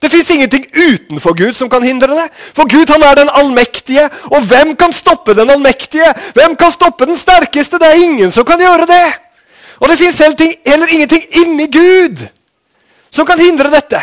Det 0.00 0.08
fins 0.08 0.30
ingenting 0.30 0.64
utenfor 0.72 1.36
Gud 1.36 1.52
som 1.58 1.68
kan 1.68 1.84
hindre 1.84 2.14
det. 2.14 2.26
For 2.56 2.64
Gud 2.70 2.88
han 2.94 3.04
er 3.04 3.18
den 3.18 3.28
allmektige. 3.34 4.08
Og 4.32 4.46
hvem 4.48 4.76
kan 4.78 4.94
stoppe 4.94 5.34
den 5.36 5.50
allmektige? 5.50 6.12
Hvem 6.38 6.54
kan 6.56 6.72
stoppe 6.72 7.04
den 7.10 7.18
sterkeste? 7.18 7.76
Det 7.82 7.88
er 7.90 8.04
ingen 8.06 8.32
som 8.32 8.46
kan 8.46 8.62
gjøre 8.62 8.86
det. 8.88 9.27
Og 9.78 9.88
det 9.88 9.98
fins 9.98 10.18
heller 10.18 10.92
ingenting 10.92 11.24
inni 11.42 11.66
Gud 11.70 12.26
som 13.10 13.26
kan 13.26 13.40
hindre 13.40 13.70
dette. 13.72 14.00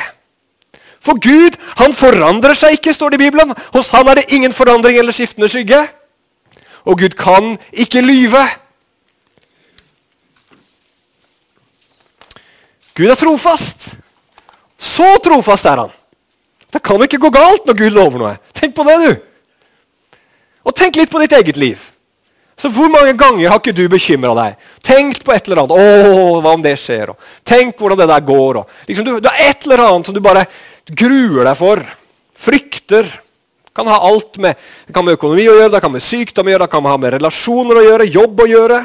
For 1.04 1.20
Gud 1.22 1.58
han 1.78 1.94
forandrer 1.94 2.58
seg 2.58 2.80
ikke, 2.80 2.94
står 2.94 3.14
det 3.14 3.20
i 3.20 3.26
Bibelen. 3.28 3.54
Hos 3.76 3.92
han 3.94 4.08
er 4.10 4.20
det 4.20 4.32
ingen 4.34 4.54
forandring 4.56 4.98
eller 4.98 5.14
skiftende 5.14 5.50
skygge. 5.52 5.84
Og 6.86 7.00
Gud 7.00 7.18
kan 7.18 7.56
ikke 7.74 8.02
lyve. 8.02 8.42
Gud 12.96 13.12
er 13.12 13.20
trofast. 13.20 13.92
Så 14.80 15.08
trofast 15.24 15.66
er 15.66 15.84
han. 15.84 15.94
Det 16.74 16.82
kan 16.84 17.02
ikke 17.04 17.22
gå 17.22 17.30
galt 17.32 17.68
når 17.68 17.78
Gud 17.80 17.96
lover 17.96 18.22
noe. 18.22 18.36
Tenk 18.56 18.76
på 18.76 18.86
det, 18.88 18.96
du. 19.04 20.20
Og 20.66 20.76
tenk 20.76 20.98
litt 20.98 21.12
på 21.12 21.22
ditt 21.22 21.36
eget 21.38 21.60
liv. 21.60 21.82
Så 22.56 22.70
Hvor 22.72 22.88
mange 22.88 23.12
ganger 23.20 23.50
har 23.52 23.60
ikke 23.60 23.76
du 23.76 23.84
bekymra 23.92 24.32
deg? 24.38 24.56
Tenkt 24.86 25.26
på 25.26 25.34
et 25.36 25.48
eller 25.48 25.66
annet. 25.66 25.76
Åh, 25.76 26.40
hva 26.40 26.54
om 26.56 26.64
det 26.64 26.78
skjer? 26.80 27.12
Og 27.12 27.44
tenk 27.44 27.76
hvordan 27.76 28.00
det 28.00 28.08
der 28.14 28.24
går. 28.24 28.62
Og, 28.62 28.80
liksom, 28.88 29.06
du, 29.06 29.20
du 29.20 29.28
har 29.28 29.42
et 29.50 29.68
eller 29.68 29.84
annet 29.84 30.08
som 30.08 30.16
du 30.16 30.22
bare 30.24 30.46
gruer 30.88 31.44
deg 31.44 31.60
for. 31.60 31.84
Frykter. 32.46 33.10
Kan 33.76 33.92
ha 33.92 34.00
alt 34.08 34.40
med, 34.40 34.56
det 34.88 34.96
kan 34.96 35.04
med 35.04 35.18
økonomi 35.18 35.50
å 35.52 35.58
gjøre, 35.58 35.74
det 35.74 35.82
kan 35.84 35.92
med 35.92 36.04
sykdom 36.04 36.48
å 36.48 36.54
gjøre, 36.54 36.64
det 36.64 36.72
kan 36.72 36.86
ha 36.88 36.96
med 36.96 37.12
relasjoner 37.18 37.82
å 37.82 37.84
gjøre, 37.84 38.06
jobb 38.08 38.44
å 38.46 38.48
gjøre. 38.48 38.78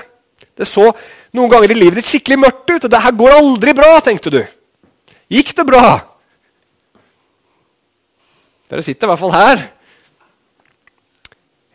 Det 0.59 0.67
så 0.67 0.89
noen 1.37 1.53
ganger 1.53 1.71
i 1.71 1.77
livet 1.79 2.01
ditt 2.01 2.09
skikkelig 2.11 2.41
mørkt 2.43 2.73
ut. 2.73 2.85
og 2.85 2.91
det 2.91 3.03
her 3.05 3.15
går 3.15 3.37
aldri 3.37 3.75
bra, 3.79 3.93
tenkte 4.03 4.33
du. 4.35 4.41
Gikk 5.31 5.55
det 5.55 5.67
bra? 5.69 5.85
Dere 8.71 8.83
sitter 8.83 9.07
i 9.07 9.13
hvert 9.13 9.23
fall 9.23 9.37
her. 9.37 9.63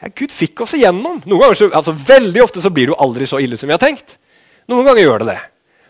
Ja, 0.02 0.12
Gud 0.12 0.34
fikk 0.34 0.62
oss 0.66 0.76
igjennom. 0.78 1.22
Så, 1.24 1.70
altså 1.72 1.96
Veldig 1.96 2.44
ofte 2.44 2.64
så 2.64 2.72
blir 2.74 2.90
det 2.90 2.96
jo 2.96 3.02
aldri 3.06 3.28
så 3.30 3.40
ille 3.44 3.58
som 3.58 3.70
vi 3.70 3.76
har 3.76 3.82
tenkt. 3.82 4.18
Noen 4.68 4.88
ganger 4.88 5.06
gjør 5.06 5.24
det 5.24 5.34
det. 5.34 5.42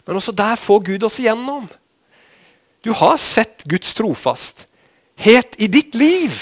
Men 0.06 0.20
også 0.20 0.36
der 0.36 0.60
får 0.60 0.84
Gud 0.92 1.06
oss 1.08 1.20
igjennom. 1.22 1.66
Du 2.86 2.92
har 2.94 3.18
sett 3.18 3.64
Guds 3.66 3.96
trofasthet 3.98 5.58
i 5.58 5.70
ditt 5.72 5.96
liv. 5.98 6.36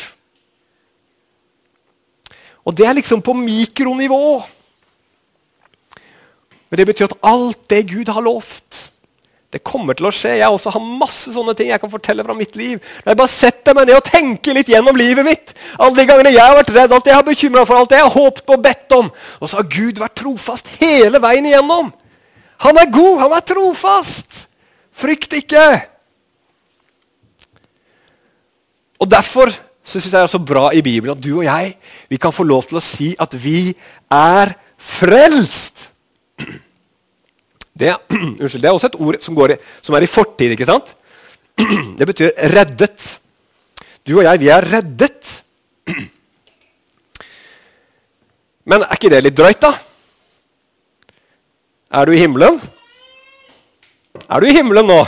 Og 2.67 2.75
det 2.75 2.87
er 2.87 2.97
liksom 2.97 3.23
på 3.23 3.35
mikronivå. 3.35 4.43
Men 6.69 6.81
det 6.81 6.87
betyr 6.89 7.11
at 7.11 7.19
alt 7.29 7.63
det 7.69 7.83
Gud 7.91 8.09
har 8.11 8.23
lovt, 8.25 8.89
det 9.53 9.61
kommer 9.61 9.93
til 9.93 10.07
å 10.09 10.11
skje. 10.13 10.31
Jeg 10.39 10.49
også 10.49 10.71
har 10.73 10.81
masse 10.81 11.29
sånne 11.35 11.53
ting 11.57 11.69
jeg 11.69 11.81
kan 11.81 11.91
fortelle 11.91 12.25
fra 12.25 12.33
mitt 12.37 12.55
liv. 12.57 12.81
Jeg 13.05 13.19
bare 13.19 13.29
setter 13.31 13.75
meg 13.77 13.85
ned 13.85 13.99
og 13.99 14.07
tenker 14.07 14.57
litt 14.57 14.71
gjennom 14.73 14.97
livet 14.97 15.27
mitt. 15.27 15.53
Alle 15.77 15.99
de 15.99 16.07
gangene 16.09 16.33
jeg 16.33 16.41
har 16.41 16.57
vært 16.57 16.71
redd, 16.73 16.95
alt 16.95 17.09
jeg 17.09 17.17
har 17.19 17.27
bekymra 17.27 17.65
for, 17.69 17.77
alt 17.77 17.93
jeg 17.93 18.01
har 18.01 18.15
håpet 18.15 18.45
på 18.47 18.57
og 18.57 18.63
bedt 18.65 18.95
om. 18.97 19.11
Og 19.39 19.51
så 19.51 19.59
har 19.59 19.69
Gud 19.75 20.01
vært 20.01 20.17
trofast 20.23 20.71
hele 20.79 21.21
veien 21.21 21.49
igjennom. 21.51 21.91
Han 22.65 22.79
er 22.81 22.93
god, 22.93 23.19
han 23.25 23.37
er 23.37 23.45
trofast. 23.53 24.43
Frykt 24.93 25.37
ikke. 25.37 25.67
Og 29.03 29.09
Derfor 29.11 29.51
syns 29.83 30.05
jeg 30.07 30.15
det 30.15 30.21
er 30.23 30.31
så 30.31 30.39
bra 30.39 30.69
i 30.71 30.81
Bibelen 30.81 31.17
at 31.17 31.23
du 31.23 31.33
og 31.35 31.43
jeg 31.43 31.73
vi 32.09 32.17
kan 32.21 32.33
få 32.33 32.45
lov 32.47 32.69
til 32.69 32.79
å 32.79 32.83
si 32.83 33.11
at 33.19 33.35
vi 33.35 33.73
er 34.07 34.53
frelst. 34.79 35.72
Det, 37.83 37.93
unnskyld, 38.41 38.61
det 38.63 38.69
er 38.69 38.77
også 38.77 38.91
et 38.91 38.99
ord 38.99 39.19
som, 39.23 39.39
i, 39.43 39.57
som, 39.81 39.95
er 39.97 40.05
i 40.05 40.11
fortid. 40.11 40.55
ikke 40.55 40.69
sant? 40.69 40.93
Det 41.99 42.07
betyr 42.09 42.31
'reddet'. 42.53 43.09
Du 44.07 44.17
og 44.17 44.23
jeg, 44.25 44.39
vi 44.39 44.51
er 44.51 44.67
reddet. 44.73 45.43
Men 48.69 48.85
er 48.85 48.95
ikke 48.95 49.11
det 49.11 49.23
litt 49.25 49.37
drøyt, 49.37 49.61
da? 49.63 49.73
Er 51.93 52.07
du 52.07 52.15
i 52.15 52.21
himmelen? 52.23 52.61
Er 54.29 54.39
du 54.39 54.47
i 54.47 54.55
himmelen 54.55 54.87
nå? 54.87 55.03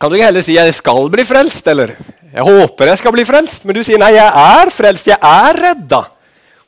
Kan 0.00 0.08
du 0.08 0.16
ikke 0.16 0.30
heller 0.30 0.44
si 0.44 0.54
'jeg 0.56 0.74
skal 0.74 1.10
bli 1.12 1.24
frelst', 1.28 1.66
eller 1.68 1.92
'jeg 2.32 2.42
håper 2.42 2.86
jeg 2.86 2.98
skal 2.98 3.12
bli 3.12 3.24
frelst'? 3.24 3.64
Men 3.64 3.74
du 3.74 3.82
sier 3.82 3.98
'nei, 3.98 4.14
jeg 4.14 4.32
er 4.32 4.70
frelst, 4.70 5.06
jeg 5.06 5.18
er 5.20 5.52
redda'. 5.52 6.19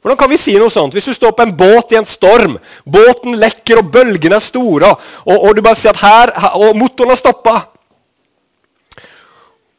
Hvordan 0.03 0.19
kan 0.19 0.31
vi 0.33 0.39
si 0.41 0.57
noe 0.59 0.71
sånt? 0.71 0.97
Hvis 0.97 1.07
du 1.07 1.15
står 1.15 1.31
på 1.39 1.45
en 1.47 1.55
båt 1.55 1.93
i 1.95 1.99
en 2.01 2.07
storm, 2.09 2.57
båten 2.83 3.37
lekker 3.39 3.79
og 3.79 3.91
bølgene 3.95 4.35
er 4.35 4.43
store, 4.43 4.91
og, 5.23 5.37
og 5.37 5.55
du 5.55 5.63
bare 5.63 5.79
sier 5.79 5.95
at 5.95 6.03
her, 6.03 6.33
og 6.59 6.75
motoren 6.77 7.15
har 7.15 7.21
stoppa 7.21 7.61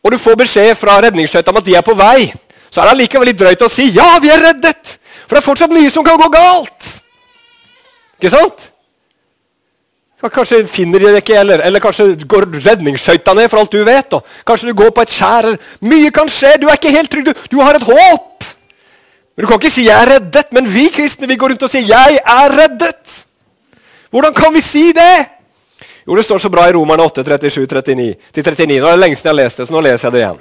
Og 0.04 0.12
du 0.12 0.18
får 0.20 0.36
beskjed 0.36 0.74
fra 0.76 0.98
redningsskøyta 1.00 1.52
om 1.52 1.62
at 1.62 1.68
de 1.68 1.76
er 1.80 1.84
på 1.86 1.94
vei, 1.96 2.28
så 2.68 2.82
er 2.82 2.90
det 2.90 2.96
allikevel 2.98 3.30
litt 3.30 3.40
drøyt 3.40 3.62
å 3.64 3.70
si 3.72 3.86
'ja, 3.88 4.20
vi 4.20 4.32
er 4.34 4.42
reddet'. 4.50 4.98
For 5.28 5.36
det 5.36 5.40
er 5.40 5.46
fortsatt 5.46 5.72
mye 5.72 5.90
som 5.90 6.04
kan 6.04 6.20
gå 6.20 6.28
galt. 6.30 6.90
Ikke 8.20 8.34
sant? 8.34 8.66
Kanskje 10.24 10.68
finner 10.68 11.00
de 11.00 11.06
det 11.12 11.24
ikke, 11.24 11.40
eller, 11.40 11.60
eller 11.60 11.80
kanskje 11.80 12.16
går 12.28 12.46
redningsskøyta 12.66 13.34
ned, 13.34 13.50
for 13.50 13.60
alt 13.60 13.72
du 13.72 13.84
vet. 13.84 14.14
Og 14.14 14.24
kanskje 14.48 14.68
du 14.68 14.74
går 14.74 14.92
på 14.96 15.02
et 15.02 15.12
skjær. 15.12 15.48
Mye 15.82 16.12
kan 16.12 16.28
skje. 16.28 16.58
Du 16.62 16.68
er 16.68 16.80
ikke 16.80 16.92
helt 16.96 17.12
trygg. 17.12 17.26
Du, 17.26 17.34
du 17.52 17.62
har 17.62 17.76
et 17.76 17.84
håp. 17.88 18.33
Men 19.36 19.46
Du 19.46 19.48
kan 19.48 19.60
ikke 19.60 19.70
si 19.70 19.86
'jeg 19.86 20.02
er 20.02 20.20
reddet', 20.20 20.52
men 20.52 20.74
vi 20.74 20.90
kristne 20.90 21.28
vi 21.28 21.36
går 21.36 21.50
rundt 21.50 21.64
og 21.64 21.70
sier 21.70 21.82
'jeg 21.82 22.20
er 22.26 22.50
reddet'. 22.50 23.26
Hvordan 24.12 24.34
kan 24.34 24.54
vi 24.54 24.62
si 24.62 24.92
det? 24.92 25.26
Jo, 26.08 26.16
Det 26.16 26.26
står 26.26 26.38
så 26.38 26.50
bra 26.50 26.68
i 26.70 26.74
Romerne 26.74 27.04
8, 27.04 27.24
37, 27.24 27.68
39, 27.68 28.16
39. 28.34 28.80
Nå 28.80 28.88
er 28.88 28.92
det 28.92 29.00
lenge 29.00 29.16
siden 29.16 29.30
jeg 29.30 29.36
har 29.36 29.44
lest 29.44 29.58
det, 29.58 29.68
så 29.68 29.74
nå 29.74 29.82
leser 29.82 30.08
jeg 30.08 30.12
det 30.12 30.20
igjen. 30.20 30.40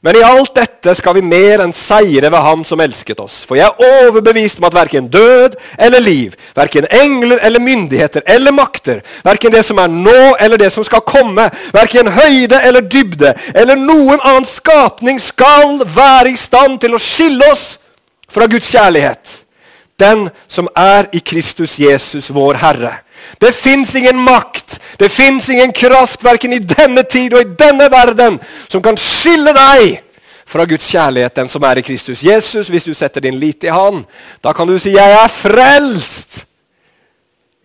Men 0.00 0.16
i 0.16 0.22
alt 0.22 0.54
dette 0.54 0.94
skal 0.94 1.14
vi 1.14 1.24
mer 1.26 1.64
enn 1.64 1.72
seire 1.74 2.30
ved 2.30 2.38
Ham 2.38 2.62
som 2.64 2.80
elsket 2.80 3.18
oss. 3.18 3.40
For 3.48 3.58
jeg 3.58 3.66
er 3.66 4.04
overbevist 4.06 4.58
om 4.58 4.68
at 4.68 4.74
verken 4.74 5.08
død 5.08 5.56
eller 5.78 6.00
liv, 6.00 6.36
verken 6.54 6.86
engler 6.90 7.38
eller 7.42 7.58
myndigheter 7.58 8.22
eller 8.26 8.54
makter, 8.54 9.00
verken 9.24 9.52
det 9.52 9.64
som 9.64 9.78
er 9.78 9.88
nå 9.88 10.36
eller 10.38 10.56
det 10.56 10.70
som 10.72 10.86
skal 10.86 11.00
komme, 11.00 11.48
verken 11.74 12.06
høyde 12.06 12.60
eller 12.62 12.86
dybde 12.86 13.34
eller 13.54 13.74
noen 13.74 14.22
annen 14.22 14.46
skapning 14.46 15.18
skal 15.20 15.82
være 15.82 16.30
i 16.30 16.36
stand 16.38 16.78
til 16.80 16.94
å 16.94 17.02
skille 17.02 17.50
oss 17.50 17.78
fra 18.30 18.46
Guds 18.46 18.70
kjærlighet. 18.70 19.34
Den 19.98 20.28
som 20.46 20.68
er 20.76 21.08
i 21.12 21.20
Kristus 21.20 21.78
Jesus, 21.78 22.30
vår 22.30 22.60
Herre. 22.62 22.92
Det 23.40 23.50
fins 23.54 23.94
ingen 23.98 24.20
makt, 24.22 24.78
det 24.98 25.10
fins 25.10 25.48
ingen 25.48 25.72
kraft, 25.72 26.22
verken 26.24 26.52
i 26.54 26.62
denne 26.62 27.02
tid 27.02 27.34
og 27.34 27.42
i 27.42 27.56
denne 27.58 27.88
verden, 27.90 28.38
som 28.70 28.82
kan 28.82 28.96
skille 29.00 29.54
deg 29.56 29.98
fra 30.48 30.64
Guds 30.64 30.86
kjærlighet, 30.88 31.34
den 31.36 31.50
som 31.50 31.66
er 31.66 31.80
i 31.80 31.84
Kristus 31.84 32.22
Jesus. 32.22 32.70
Hvis 32.70 32.86
du 32.86 32.94
setter 32.94 33.20
din 33.20 33.36
lit 33.40 33.66
i 33.66 33.74
Han, 33.74 34.04
da 34.44 34.52
kan 34.52 34.68
du 34.68 34.78
si 34.78 34.94
'Jeg 34.94 35.12
er 35.12 35.28
frelst'. 35.28 36.44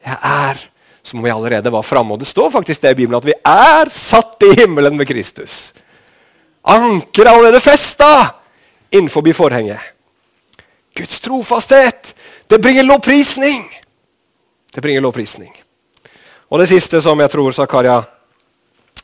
Jeg 0.05 0.17
er 0.23 0.73
som 1.03 1.19
om 1.19 1.25
vi 1.25 1.31
allerede 1.31 1.71
var 1.71 1.83
framme. 1.83 2.13
Og 2.13 2.19
det 2.19 2.27
står 2.27 2.49
faktisk 2.49 2.81
det 2.81 2.91
i 2.91 2.95
Bibelen 3.03 3.19
at 3.19 3.25
vi 3.27 3.35
er 3.45 3.89
satt 3.91 4.43
i 4.47 4.53
himmelen 4.61 4.97
med 4.97 5.07
Kristus. 5.07 5.73
Ankeret 6.63 7.27
allerede 7.27 7.59
festa 7.59 8.27
innenfor 8.91 9.33
forhenget. 9.33 9.79
Guds 10.95 11.19
trofasthet, 11.19 12.13
det 12.49 12.61
bringer 12.61 12.83
lovprisning. 12.83 13.65
Det 14.75 14.81
bringer 14.81 15.01
lovprisning. 15.01 15.53
Og 16.49 16.59
det 16.61 16.69
siste 16.69 17.01
som 17.01 17.19
jeg 17.19 17.31
tror 17.33 17.51
Zakaria 17.51 18.01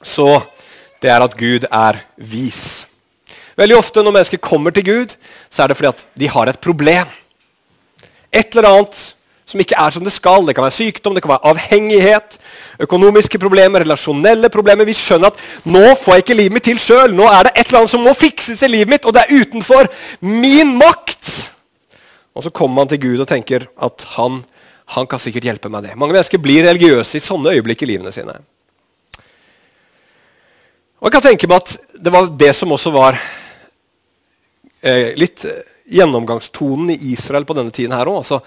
så, 0.02 0.42
det 1.02 1.10
er 1.10 1.24
at 1.26 1.38
Gud 1.38 1.66
er 1.72 1.98
vis. 2.18 2.86
Veldig 3.60 3.76
ofte 3.76 4.04
når 4.04 4.16
mennesker 4.16 4.40
kommer 4.40 4.72
til 4.72 4.86
Gud, 4.86 5.16
så 5.50 5.64
er 5.64 5.68
det 5.68 5.78
fordi 5.78 5.90
at 5.90 6.06
de 6.20 6.30
har 6.30 6.48
et 6.48 6.60
problem. 6.60 7.10
Et 8.32 8.56
eller 8.56 8.70
annet 8.70 9.02
som 9.50 9.60
ikke 9.60 9.76
er 9.82 9.92
som 9.92 10.06
det 10.06 10.14
skal. 10.14 10.46
Det 10.46 10.56
kan 10.56 10.64
være 10.64 10.78
sykdom, 10.78 11.16
det 11.16 11.24
kan 11.26 11.34
være 11.34 11.50
avhengighet, 11.52 12.38
økonomiske 12.80 13.40
problemer, 13.42 13.82
relasjonelle 13.82 14.50
problemer. 14.54 14.86
Vi 14.86 14.94
skjønner 14.94 15.34
at 15.34 15.40
nå 15.66 15.96
får 15.98 16.14
jeg 16.14 16.26
ikke 16.26 16.38
livet 16.38 16.56
mitt 16.56 16.68
til 16.70 16.80
sjøl. 16.80 17.16
Nå 17.18 17.26
er 17.28 17.50
det 17.50 17.56
et 17.56 17.68
eller 17.68 17.82
annet 17.82 17.94
som 17.96 18.06
må 18.06 18.14
fikses 18.14 18.62
i 18.64 18.70
livet 18.70 18.94
mitt, 18.94 19.06
og 19.06 19.16
det 19.16 19.26
er 19.26 19.42
utenfor 19.42 19.90
min 20.22 20.76
makt. 20.78 21.50
Og 22.40 22.46
så 22.46 22.54
kommer 22.56 22.80
man 22.80 22.88
til 22.88 23.02
Gud 23.04 23.20
og 23.20 23.28
tenker 23.28 23.66
at 23.84 24.06
han, 24.16 24.40
han 24.96 25.08
kan 25.12 25.20
sikkert 25.20 25.50
hjelpe 25.50 25.72
meg 25.72 25.84
det. 25.84 25.98
Mange 26.00 26.16
mennesker 26.16 26.40
blir 26.40 26.64
religiøse 26.64 27.20
i 27.20 27.24
sånne 27.24 27.52
øyeblikk 27.58 27.84
i 27.84 27.90
livene 27.90 28.14
sine. 28.16 28.38
Og 31.00 31.10
jeg 31.10 31.16
kan 31.18 31.26
tenke 31.26 31.50
meg 31.52 31.66
at 31.66 31.74
det 32.00 32.14
var 32.16 32.30
det 32.40 32.54
som 32.56 32.72
også 32.72 32.94
var 32.96 33.20
eh, 34.80 35.12
litt 35.20 35.44
gjennomgangstonen 35.92 36.94
i 36.96 37.12
Israel 37.12 37.44
på 37.48 37.58
denne 37.58 37.76
tiden 37.76 37.98
her 37.98 38.08
òg. 38.08 38.22
Altså, 38.22 38.40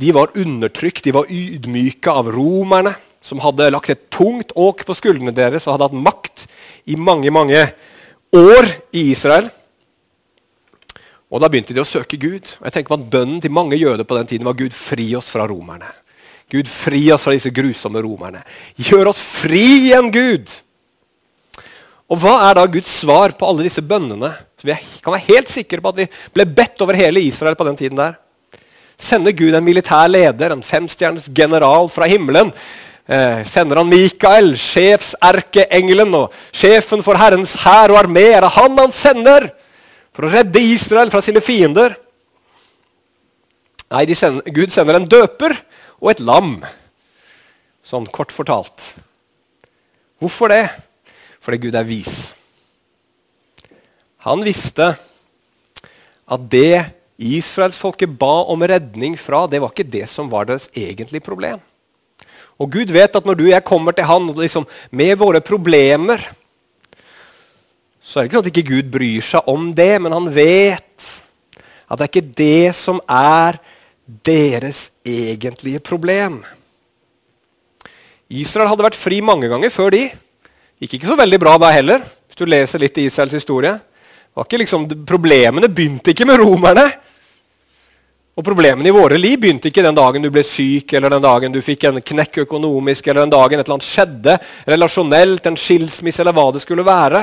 de 0.00 0.14
var 0.16 0.32
undertrykt, 0.40 1.04
de 1.04 1.12
var 1.12 1.28
ydmyka 1.28 2.16
av 2.16 2.32
romerne, 2.32 2.94
som 3.24 3.44
hadde 3.44 3.68
lagt 3.76 3.92
et 3.92 4.08
tungt 4.12 4.56
åk 4.56 4.86
på 4.88 4.96
skuldrene 4.96 5.36
deres 5.36 5.68
og 5.68 5.76
hadde 5.76 5.90
hatt 5.90 6.00
makt 6.08 6.46
i 6.88 6.96
mange, 6.96 7.28
mange 7.28 7.60
år 8.36 8.72
i 8.96 9.10
Israel. 9.12 9.52
Og 11.34 11.42
Da 11.42 11.50
begynte 11.50 11.74
de 11.74 11.82
å 11.82 11.88
søke 11.88 12.18
Gud. 12.20 12.46
Og 12.60 12.68
jeg 12.68 12.76
tenker 12.76 12.92
på 12.92 13.00
at 13.00 13.08
Bønnen 13.10 13.40
til 13.42 13.50
mange 13.50 13.74
jøder 13.74 14.06
på 14.06 14.14
den 14.20 14.28
tiden 14.30 14.46
var 14.46 14.54
Gud, 14.54 14.70
fri 14.70 15.08
oss 15.18 15.32
fra 15.34 15.48
romerne. 15.50 15.90
Gud, 16.52 16.68
fri 16.70 17.08
oss 17.10 17.24
fra 17.26 17.34
disse 17.34 17.50
grusomme 17.50 17.98
romerne. 18.04 18.44
Gjør 18.78 19.10
oss 19.10 19.22
fri 19.26 19.64
igjen, 19.88 20.12
Gud! 20.14 20.52
Og 22.12 22.20
Hva 22.20 22.36
er 22.46 22.58
da 22.58 22.66
Guds 22.70 22.92
svar 23.00 23.32
på 23.34 23.48
alle 23.48 23.64
disse 23.66 23.82
bønnene? 23.82 24.30
Så 24.60 24.68
Vi 24.68 24.76
kan 25.02 25.16
være 25.16 25.26
helt 25.32 25.50
sikre 25.50 25.82
på 25.82 25.90
at 25.90 26.02
de 26.04 26.06
ble 26.36 26.46
bedt 26.46 26.84
over 26.84 26.94
hele 26.94 27.24
Israel 27.24 27.56
på 27.58 27.66
den 27.66 27.76
tiden. 27.76 27.96
der 27.96 28.14
sender 28.96 29.32
Gud 29.32 29.54
en 29.54 29.64
militær 29.64 30.06
leder, 30.06 30.52
en 30.52 30.62
femstjerners 30.62 31.26
general 31.34 31.88
fra 31.88 32.06
himmelen. 32.06 32.52
Eh, 33.08 33.42
sender 33.44 33.76
han 33.76 33.88
Mikael, 33.88 34.54
sjefserkeengelen 34.54 36.14
og 36.14 36.32
sjefen 36.52 37.02
for 37.02 37.18
Herrens 37.18 37.56
hær 37.64 37.90
og 37.90 38.04
armé. 38.04 38.30
Er 38.36 38.40
det 38.46 38.54
han 38.54 38.78
han 38.78 38.92
sender 38.92 39.50
for 40.14 40.26
å 40.26 40.32
redde 40.32 40.62
Israel 40.62 41.10
fra 41.12 41.22
sine 41.24 41.42
fiender? 41.44 41.96
Nei, 43.90 44.06
sender, 44.14 44.46
Gud 44.54 44.72
sender 44.74 44.98
en 44.98 45.08
døper 45.10 45.56
og 46.00 46.12
et 46.12 46.22
lam. 46.24 46.56
Sånn 47.84 48.06
kort 48.08 48.32
fortalt. 48.34 48.80
Hvorfor 50.22 50.54
det? 50.54 50.64
Fordi 51.44 51.60
Gud 51.66 51.76
er 51.76 51.86
vis. 51.86 52.32
Han 54.24 54.40
visste 54.46 54.94
at 56.24 56.46
det 56.50 56.86
Israelsfolket 57.20 58.16
ba 58.18 58.42
om 58.50 58.64
redning 58.66 59.18
fra, 59.20 59.44
det 59.46 59.60
var 59.62 59.70
ikke 59.70 59.86
det 59.86 60.06
som 60.10 60.30
var 60.32 60.48
deres 60.48 60.70
egentlige 60.74 61.22
problem. 61.22 61.60
Og 62.58 62.70
Gud 62.72 62.90
vet 62.94 63.14
at 63.14 63.26
når 63.26 63.36
du 63.38 63.44
og 63.44 63.52
jeg 63.52 63.66
kommer 63.66 63.94
til 63.94 64.06
Han 64.06 64.30
liksom, 64.30 64.66
med 64.90 65.18
våre 65.18 65.40
problemer, 65.42 66.22
så 68.04 68.20
er 68.20 68.24
det 68.24 68.28
ikke 68.28 68.36
sånn 68.36 68.44
at 68.44 68.50
ikke 68.50 68.68
Gud 68.68 68.90
bryr 68.92 69.24
seg 69.24 69.46
om 69.48 69.70
det, 69.72 69.94
men 70.04 70.12
han 70.12 70.26
vet 70.28 71.06
at 71.88 71.96
det 71.96 72.04
er 72.04 72.10
ikke 72.10 72.34
det 72.36 72.74
som 72.76 72.98
er 73.08 73.56
deres 74.28 74.90
egentlige 75.08 75.80
problem. 75.80 76.42
Israel 78.28 78.68
hadde 78.68 78.84
vært 78.84 78.98
fri 78.98 79.22
mange 79.24 79.48
ganger 79.48 79.72
før 79.72 79.94
de. 79.96 80.02
Gikk 80.82 80.98
ikke 80.98 81.08
så 81.08 81.16
veldig 81.16 81.40
bra 81.40 81.56
da 81.60 81.70
heller, 81.72 82.04
hvis 82.28 82.40
du 82.40 82.44
leser 82.48 82.82
litt 82.82 83.00
i 83.00 83.06
Israels 83.08 83.36
historie. 83.36 83.72
Liksom, 84.34 84.84
problemene 85.06 85.70
begynte 85.72 86.12
ikke 86.12 86.26
med 86.28 86.42
romerne. 86.42 86.84
Og 88.34 88.42
Problemene 88.42 88.90
i 88.90 88.94
våre 88.94 89.16
liv 89.16 89.38
begynte 89.38 89.70
ikke 89.70 89.84
den 89.86 89.94
dagen 89.94 90.24
du 90.24 90.28
ble 90.34 90.42
syk, 90.44 90.92
eller 90.92 91.14
den 91.14 91.22
dagen 91.22 91.54
du 91.54 91.60
fikk 91.62 91.86
en 91.86 92.02
knekk 92.02 92.42
økonomisk, 92.42 93.06
eller 93.06 93.22
den 93.22 93.32
dagen 93.32 93.60
et 93.60 93.64
eller 93.64 93.78
annet 93.78 93.86
skjedde 93.86 94.36
relasjonelt, 94.74 95.46
en 95.46 95.56
skilsmisse, 95.56 96.20
eller 96.20 96.34
hva 96.34 96.48
det 96.52 96.64
skulle 96.64 96.84
være. 96.84 97.22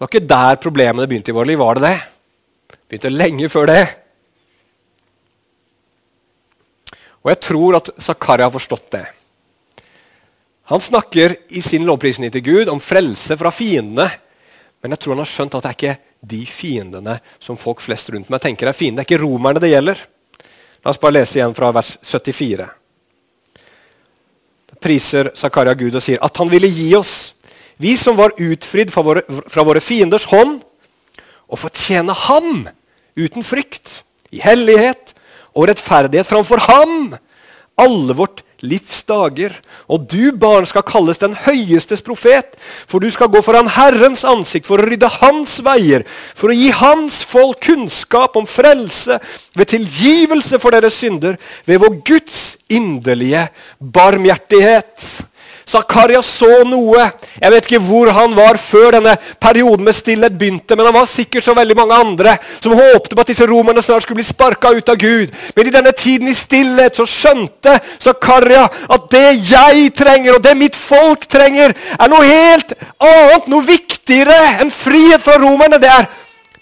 Det 0.00 0.06
var 0.06 0.14
ikke 0.14 0.28
der 0.32 0.56
problemene 0.56 1.04
begynte 1.04 1.28
i 1.28 1.34
vårt 1.36 1.50
liv. 1.50 1.58
Var 1.60 1.76
det 1.76 1.82
det? 1.84 2.78
Begynte 2.88 3.10
lenge 3.12 3.48
før 3.52 3.66
det. 3.68 3.82
Og 7.20 7.28
jeg 7.28 7.40
tror 7.44 7.76
at 7.76 7.90
Zakaria 8.00 8.46
har 8.46 8.54
forstått 8.54 8.86
det. 8.94 9.02
Han 10.72 10.80
snakker 10.80 11.34
i 11.52 11.60
sin 11.60 11.84
lovprisning 11.84 12.32
til 12.32 12.46
Gud 12.46 12.70
om 12.72 12.80
frelse 12.80 13.36
fra 13.36 13.52
fiendene. 13.52 14.08
Men 14.80 14.96
jeg 14.96 15.02
tror 15.02 15.18
han 15.18 15.20
har 15.26 15.28
skjønt 15.34 15.58
at 15.58 15.66
det 15.66 15.68
er 15.68 15.76
ikke 15.76 16.30
de 16.32 16.40
fiendene 16.48 17.18
som 17.36 17.60
folk 17.60 17.84
flest 17.84 18.08
rundt 18.14 18.32
meg 18.32 18.40
tenker 18.40 18.72
er 18.72 18.78
fiender. 18.80 19.04
Det 19.04 19.04
er 19.04 19.18
ikke 19.18 19.26
romerne 19.26 19.60
det 19.60 19.74
gjelder. 19.74 20.00
La 20.80 20.94
oss 20.94 21.02
bare 21.02 21.18
lese 21.18 21.36
igjen 21.36 21.52
fra 21.60 21.68
vers 21.76 21.98
74. 22.08 22.70
Da 24.72 24.80
priser 24.80 25.28
Zakaria 25.36 25.76
Gud 25.76 26.00
og 26.00 26.06
sier 26.08 26.24
at 26.24 26.40
han 26.40 26.48
ville 26.48 26.72
gi 26.72 26.88
oss, 26.96 27.34
vi 27.80 27.96
som 27.96 28.18
var 28.18 28.36
utfridd 28.36 28.92
fra 28.92 29.04
våre, 29.06 29.24
fra 29.48 29.64
våre 29.66 29.80
fienders 29.80 30.28
hånd, 30.30 30.60
og 31.50 31.58
fortjene 31.58 32.14
ham 32.28 32.68
uten 33.18 33.46
frykt, 33.46 34.02
i 34.30 34.38
hellighet 34.38 35.10
og 35.58 35.66
rettferdighet 35.66 36.28
framfor 36.28 36.62
ham 36.68 37.16
alle 37.80 38.14
vårt 38.14 38.44
livs 38.60 39.02
dager. 39.08 39.54
Og 39.90 40.04
du, 40.10 40.30
barn, 40.36 40.66
skal 40.68 40.84
kalles 40.86 41.20
den 41.20 41.34
høyestes 41.46 42.04
profet, 42.04 42.56
for 42.60 43.02
du 43.02 43.08
skal 43.12 43.30
gå 43.32 43.40
foran 43.44 43.70
Herrens 43.72 44.24
ansikt 44.28 44.68
for 44.68 44.80
å 44.80 44.86
rydde 44.86 45.10
hans 45.16 45.56
veier, 45.64 46.04
for 46.36 46.52
å 46.52 46.56
gi 46.56 46.68
hans 46.76 47.22
folk 47.26 47.62
kunnskap 47.70 48.36
om 48.38 48.48
frelse 48.48 49.18
ved 49.56 49.72
tilgivelse 49.72 50.60
for 50.62 50.76
deres 50.76 50.98
synder, 51.00 51.40
ved 51.64 51.80
vår 51.82 52.00
Guds 52.06 52.42
inderlige 52.70 53.48
barmhjertighet. 53.80 55.08
Zakaria 55.70 56.22
så 56.24 56.64
noe. 56.66 57.04
Jeg 57.38 57.52
vet 57.54 57.68
ikke 57.68 57.82
hvor 57.84 58.10
han 58.14 58.34
var 58.34 58.58
før 58.58 58.96
denne 58.96 59.14
perioden 59.42 59.86
med 59.86 59.94
stillhet 59.94 60.34
begynte, 60.38 60.76
men 60.76 60.88
han 60.88 60.96
var 60.96 61.08
sikkert 61.10 61.46
som 61.46 61.58
veldig 61.58 61.76
mange 61.78 61.98
andre 62.02 62.36
som 62.58 62.74
håpte 62.74 63.14
på 63.14 63.22
at 63.22 63.30
disse 63.30 63.46
romerne 63.46 63.82
snart 63.84 64.04
skulle 64.04 64.18
bli 64.18 64.26
sparka 64.26 64.72
ut 64.74 64.90
av 64.90 64.98
Gud. 65.00 65.34
Men 65.56 65.68
i 65.68 65.74
denne 65.74 65.92
tiden 65.96 66.30
i 66.30 66.36
stillhet 66.36 66.98
så 66.98 67.06
skjønte 67.08 67.76
Zakaria 68.02 68.66
at 68.66 69.10
det 69.14 69.26
jeg 69.50 69.92
trenger, 69.96 70.36
og 70.36 70.44
det 70.44 70.56
mitt 70.58 70.78
folk 70.78 71.28
trenger, 71.30 71.74
er 71.94 72.10
noe 72.10 72.26
helt 72.26 72.74
annet, 72.98 73.46
noe 73.50 73.66
viktigere 73.66 74.38
enn 74.64 74.74
frihet 74.74 75.22
fra 75.22 75.38
romerne. 75.38 75.78
Det 75.78 75.90
er 75.90 76.10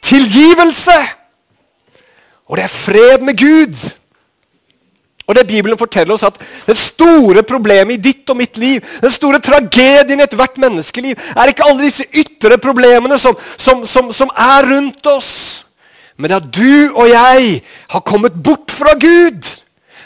tilgivelse. 0.04 0.98
Og 2.48 2.56
det 2.56 2.64
er 2.64 2.72
fred 2.72 3.24
med 3.24 3.40
Gud. 3.40 3.88
Og 5.28 5.36
det 5.36 5.46
Bibelen 5.46 5.78
forteller 5.78 6.14
oss 6.14 6.24
at 6.24 6.40
Det 6.66 6.76
store 6.76 7.42
problemet 7.42 7.94
i 7.94 8.02
ditt 8.10 8.30
og 8.30 8.36
mitt 8.36 8.56
liv, 8.56 8.80
den 9.02 9.12
store 9.12 9.40
tragedien 9.44 10.20
i 10.20 10.24
ethvert 10.24 10.56
menneskeliv, 10.58 11.16
er 11.36 11.52
ikke 11.52 11.68
alle 11.68 11.84
disse 11.84 12.04
ytre 12.12 12.58
problemene 12.58 13.18
som, 13.18 13.36
som, 13.56 13.84
som, 13.86 14.12
som 14.12 14.32
er 14.32 14.68
rundt 14.72 15.06
oss. 15.06 15.64
Men 16.16 16.30
det 16.30 16.36
er 16.36 16.42
at 16.42 16.54
du 16.56 16.98
og 16.98 17.08
jeg 17.08 17.62
har 17.88 18.00
kommet 18.00 18.42
bort 18.42 18.72
fra 18.74 18.96
Gud. 18.98 19.44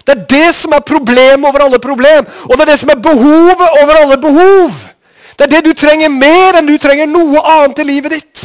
Det 0.07 0.17
er 0.17 0.25
det 0.29 0.55
som 0.55 0.75
er 0.75 0.83
problemet 0.85 1.47
over 1.49 1.65
alle 1.65 1.79
problem. 1.79 2.27
Og 2.51 2.57
det 2.57 2.67
er 2.67 2.73
det 2.73 2.81
som 2.81 2.91
er 2.93 3.01
behovet 3.01 3.69
over 3.83 3.95
alle 4.03 4.19
behov. 4.21 4.75
Det 5.39 5.47
er 5.47 5.55
det 5.55 5.65
du 5.65 5.73
trenger 5.79 6.11
mer 6.13 6.59
enn 6.59 6.69
du 6.69 6.77
trenger 6.79 7.09
noe 7.09 7.41
annet 7.55 7.79
i 7.79 7.87
livet 7.89 8.19
ditt. 8.19 8.43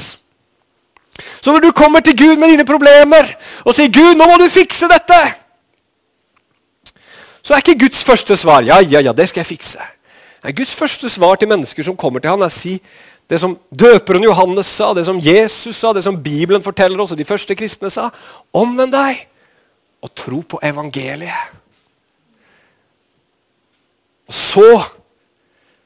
Så 1.42 1.52
når 1.52 1.68
du 1.68 1.72
kommer 1.72 2.00
til 2.00 2.16
Gud 2.18 2.38
med 2.38 2.54
dine 2.54 2.66
problemer 2.66 3.34
og 3.66 3.76
sier 3.76 3.90
'Gud, 3.90 4.16
nå 4.16 4.26
må 4.26 4.38
du 4.38 4.50
fikse 4.50 4.88
dette', 4.88 5.47
så 7.48 7.56
er 7.56 7.64
ikke 7.64 7.86
Guds 7.86 8.02
første 8.04 8.36
svar 8.36 8.66
ja, 8.68 8.82
ja, 8.84 9.00
ja, 9.00 9.14
det 9.16 9.30
skal 9.30 9.40
jeg 9.46 9.54
fikse. 9.54 9.84
Nei, 10.44 10.52
Guds 10.52 10.74
første 10.76 11.08
svar 11.08 11.40
til 11.40 11.48
mennesker 11.48 11.86
som 11.88 11.96
kommer 11.96 12.20
til 12.20 12.34
ham, 12.34 12.44
er 12.44 12.52
å 12.52 12.54
si 12.54 12.74
det 13.32 13.40
som 13.40 13.54
døperen 13.72 14.26
Johannes 14.28 14.68
sa, 14.68 14.90
det 14.96 15.06
som 15.08 15.22
Jesus 15.24 15.80
sa, 15.80 15.94
det 15.96 16.04
som 16.04 16.20
Bibelen 16.20 16.64
forteller 16.64 17.00
oss, 17.00 17.14
og 17.16 17.20
de 17.20 17.28
første 17.28 17.56
kristne 17.56 17.92
sa. 17.92 18.10
Omvend 18.52 18.92
deg 18.92 19.24
og 20.04 20.12
tro 20.12 20.42
på 20.44 20.60
evangeliet. 20.64 21.56
Og 24.28 24.36
så 24.36 24.68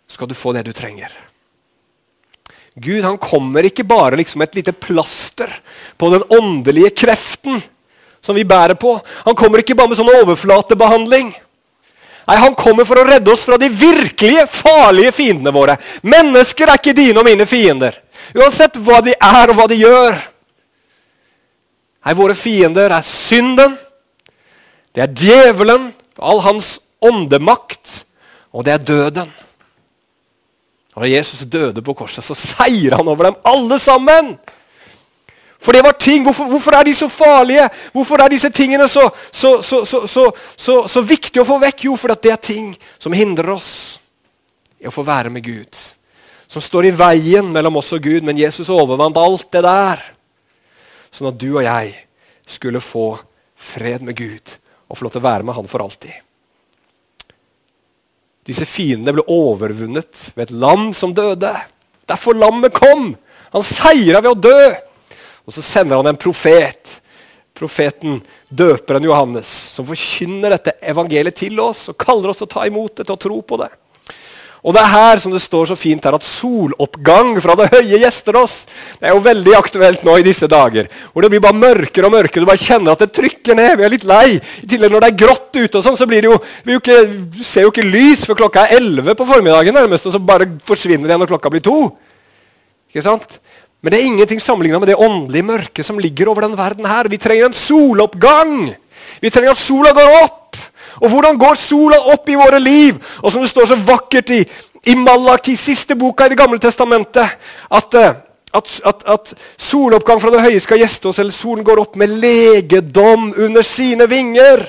skal 0.10 0.30
du 0.30 0.34
få 0.38 0.56
det 0.58 0.66
du 0.66 0.74
trenger. 0.74 1.14
Gud 2.82 3.06
han 3.06 3.22
kommer 3.22 3.68
ikke 3.68 3.86
bare 3.86 4.18
liksom 4.18 4.42
et 4.42 4.58
lite 4.58 4.74
plaster 4.74 5.54
på 6.00 6.10
den 6.10 6.26
åndelige 6.26 6.96
kreften 7.04 7.62
som 8.22 8.38
vi 8.38 8.48
bærer 8.48 8.78
på. 8.82 8.96
Han 9.26 9.38
kommer 9.38 9.62
ikke 9.62 9.78
bare 9.78 9.92
med 9.92 10.00
sånn 10.00 10.14
overflatebehandling. 10.22 11.34
Nei, 12.28 12.38
Han 12.38 12.56
kommer 12.56 12.86
for 12.86 13.02
å 13.02 13.06
redde 13.08 13.32
oss 13.32 13.46
fra 13.48 13.58
de 13.58 13.70
virkelige 13.70 14.46
farlige 14.50 15.14
fiendene 15.16 15.54
våre. 15.54 15.78
Mennesker 16.04 16.70
er 16.70 16.82
ikke 16.82 16.96
dine 16.98 17.20
og 17.22 17.28
mine 17.28 17.48
fiender. 17.50 17.98
Uansett 18.38 18.78
hva 18.80 19.02
de 19.04 19.16
er 19.16 19.52
og 19.52 19.58
hva 19.58 19.68
de 19.72 19.80
gjør. 19.82 20.20
Nei, 22.06 22.18
Våre 22.18 22.36
fiender 22.38 22.94
er 22.94 23.06
synden, 23.06 23.76
det 24.92 25.04
er 25.06 25.12
djevelen, 25.16 25.92
all 26.18 26.42
hans 26.44 26.80
åndemakt, 27.02 28.02
og 28.52 28.66
det 28.66 28.74
er 28.74 28.86
døden. 28.86 29.30
Og 30.96 31.06
Da 31.06 31.08
Jesus 31.08 31.46
døde 31.48 31.82
på 31.82 31.94
korset, 31.96 32.26
så 32.26 32.36
seier 32.36 32.98
han 32.98 33.08
over 33.08 33.30
dem 33.30 33.38
alle 33.48 33.78
sammen. 33.80 34.34
For 35.62 35.78
det 35.78 35.84
var 35.86 35.94
ting, 35.94 36.24
hvorfor, 36.26 36.50
hvorfor, 36.50 36.74
er 36.74 36.88
de 36.88 36.94
så 36.98 37.08
farlige? 37.12 37.68
Hvorfor 37.94 38.24
er 38.24 38.34
disse 38.34 38.50
tingene 38.50 38.88
så, 38.90 39.04
så, 39.32 39.60
så, 39.62 40.78
så 40.90 41.04
viktige 41.06 41.44
å 41.44 41.48
få 41.48 41.60
vekk? 41.62 41.86
Jo, 41.86 41.98
fordi 42.02 42.18
det 42.26 42.34
er 42.34 42.42
ting 42.42 42.72
som 42.98 43.14
hindrer 43.14 43.54
oss 43.54 43.74
i 44.82 44.90
å 44.90 44.94
få 44.94 45.06
være 45.06 45.30
med 45.34 45.46
Gud. 45.46 45.78
Som 46.50 46.66
står 46.66 46.90
i 46.90 46.96
veien 46.98 47.54
mellom 47.54 47.78
oss 47.78 47.94
og 47.94 48.02
Gud, 48.02 48.26
men 48.26 48.42
Jesus 48.42 48.74
overvant 48.74 49.22
alt 49.22 49.52
det 49.54 49.62
der. 49.68 50.02
Sånn 51.14 51.30
at 51.30 51.38
du 51.38 51.52
og 51.52 51.64
jeg 51.68 51.94
skulle 52.50 52.82
få 52.82 53.14
fred 53.62 54.02
med 54.02 54.18
Gud 54.18 54.58
og 54.90 54.98
få 54.98 55.06
lov 55.06 55.14
til 55.14 55.22
å 55.22 55.30
være 55.30 55.46
med 55.46 55.56
Han 55.56 55.70
for 55.70 55.86
alltid. 55.86 56.18
Disse 58.50 58.66
fiendene 58.66 59.14
ble 59.14 59.30
overvunnet 59.30 60.32
ved 60.34 60.48
et 60.48 60.56
lam 60.58 60.90
som 60.98 61.14
døde. 61.14 61.54
Derfor 62.10 62.34
lammet 62.34 62.74
kom! 62.74 63.12
Han 63.54 63.68
seira 63.68 64.24
ved 64.24 64.34
å 64.34 64.42
dø! 64.50 64.72
Og 65.46 65.56
så 65.56 65.64
sender 65.66 66.00
han 66.00 66.12
en 66.12 66.20
profet. 66.20 66.98
Profeten, 67.58 68.22
døperen 68.50 69.06
Johannes, 69.06 69.50
som 69.76 69.86
forkynner 69.86 70.56
dette 70.56 70.78
evangeliet 70.88 71.36
til 71.38 71.60
oss 71.62 71.90
og 71.92 72.00
kaller 72.00 72.32
oss 72.32 72.40
til 72.42 72.48
å 72.48 72.54
ta 72.56 72.66
imot 72.66 72.96
det, 72.98 73.06
til 73.06 73.18
å 73.18 73.22
tro 73.22 73.38
på 73.46 73.60
det. 73.62 73.70
Og 74.62 74.76
det 74.76 74.82
er 74.84 74.92
her 74.94 75.22
som 75.22 75.34
det 75.34 75.42
står 75.42 75.72
så 75.72 75.76
fint 75.78 76.04
her, 76.06 76.14
at 76.14 76.26
soloppgang 76.26 77.34
fra 77.42 77.56
det 77.58 77.72
høye 77.72 77.98
gjester 78.04 78.38
oss. 78.38 78.60
Det 79.00 79.10
er 79.10 79.16
jo 79.16 79.24
veldig 79.26 79.56
aktuelt 79.58 80.04
nå 80.06 80.20
i 80.22 80.26
disse 80.26 80.46
dager. 80.50 80.86
Hvor 81.10 81.26
det 81.26 81.32
blir 81.34 81.42
bare 81.42 81.58
mørkere 81.58 82.06
og 82.06 82.14
mørkere. 82.14 82.44
Du 82.44 82.50
bare 82.50 82.62
kjenner 82.62 82.94
at 82.94 83.02
det 83.02 83.10
trykker 83.18 83.58
ned. 83.58 83.80
Vi 83.80 83.88
er 83.88 83.94
litt 83.96 84.06
lei. 84.06 84.38
I 84.38 84.70
tillegg 84.70 84.94
når 84.94 85.02
det 85.02 85.10
er 85.10 85.18
grått 85.24 85.50
ute, 85.58 85.72
og 85.80 85.86
sånn, 85.88 85.98
så 85.98 86.06
blir 86.10 86.22
det 86.22 86.30
jo, 86.30 86.38
jo 86.70 86.78
ikke, 86.78 87.00
Du 87.34 87.42
ser 87.42 87.66
jo 87.66 87.74
ikke 87.74 87.88
lys 87.88 88.22
før 88.30 88.44
klokka 88.44 88.68
er 88.68 88.78
11 88.78 89.18
på 89.18 89.28
formiddagen, 89.32 89.74
nærmest, 89.82 90.06
og 90.06 90.14
så 90.14 90.22
bare 90.22 90.46
forsvinner 90.68 91.10
det 91.10 91.18
når 91.18 91.34
klokka 91.34 91.54
blir 91.54 91.66
to. 91.66 91.80
Ikke 92.94 93.06
sant? 93.08 93.40
Men 93.82 93.94
det 93.94 94.00
er 94.00 94.08
ingenting 94.12 94.42
sammenligna 94.42 94.80
med 94.80 94.92
det 94.92 95.00
åndelige 95.02 95.48
mørket 95.48 95.86
som 95.86 96.00
ligger 96.00 96.30
over 96.30 96.46
den 96.46 96.58
verden 96.58 96.86
her. 96.86 97.10
Vi 97.10 97.18
trenger 97.18 97.50
en 97.50 97.58
soloppgang. 97.58 98.76
Vi 99.22 99.30
trenger 99.34 99.56
at 99.56 99.62
sola 99.62 99.94
går 99.98 100.18
opp. 100.22 100.58
Og 101.02 101.10
hvordan 101.10 101.40
går 101.42 101.58
sola 101.58 101.98
opp 102.14 102.30
i 102.30 102.38
våre 102.38 102.60
liv? 102.62 103.00
Og 103.24 103.34
som 103.34 103.42
det 103.42 103.50
står 103.50 103.72
så 103.72 103.80
vakkert 103.88 104.30
i, 104.36 104.44
i 104.86 104.98
Malaki, 104.98 105.56
siste 105.58 105.98
boka 105.98 106.28
i 106.28 106.34
Det 106.34 106.38
gamle 106.38 106.62
testamentet, 106.62 107.38
at, 107.72 107.98
eh, 107.98 108.14
at, 108.54 108.76
at, 108.86 109.04
at 109.10 109.34
soloppgang 109.58 110.22
fra 110.22 110.30
det 110.34 110.44
høye 110.46 110.62
skal 110.62 110.82
gjeste 110.84 111.10
oss, 111.10 111.20
eller 111.24 111.34
solen 111.34 111.66
går 111.66 111.82
opp 111.82 111.98
med 111.98 112.14
legedom 112.22 113.32
under 113.34 113.66
sine 113.66 114.06
vinger. 114.10 114.62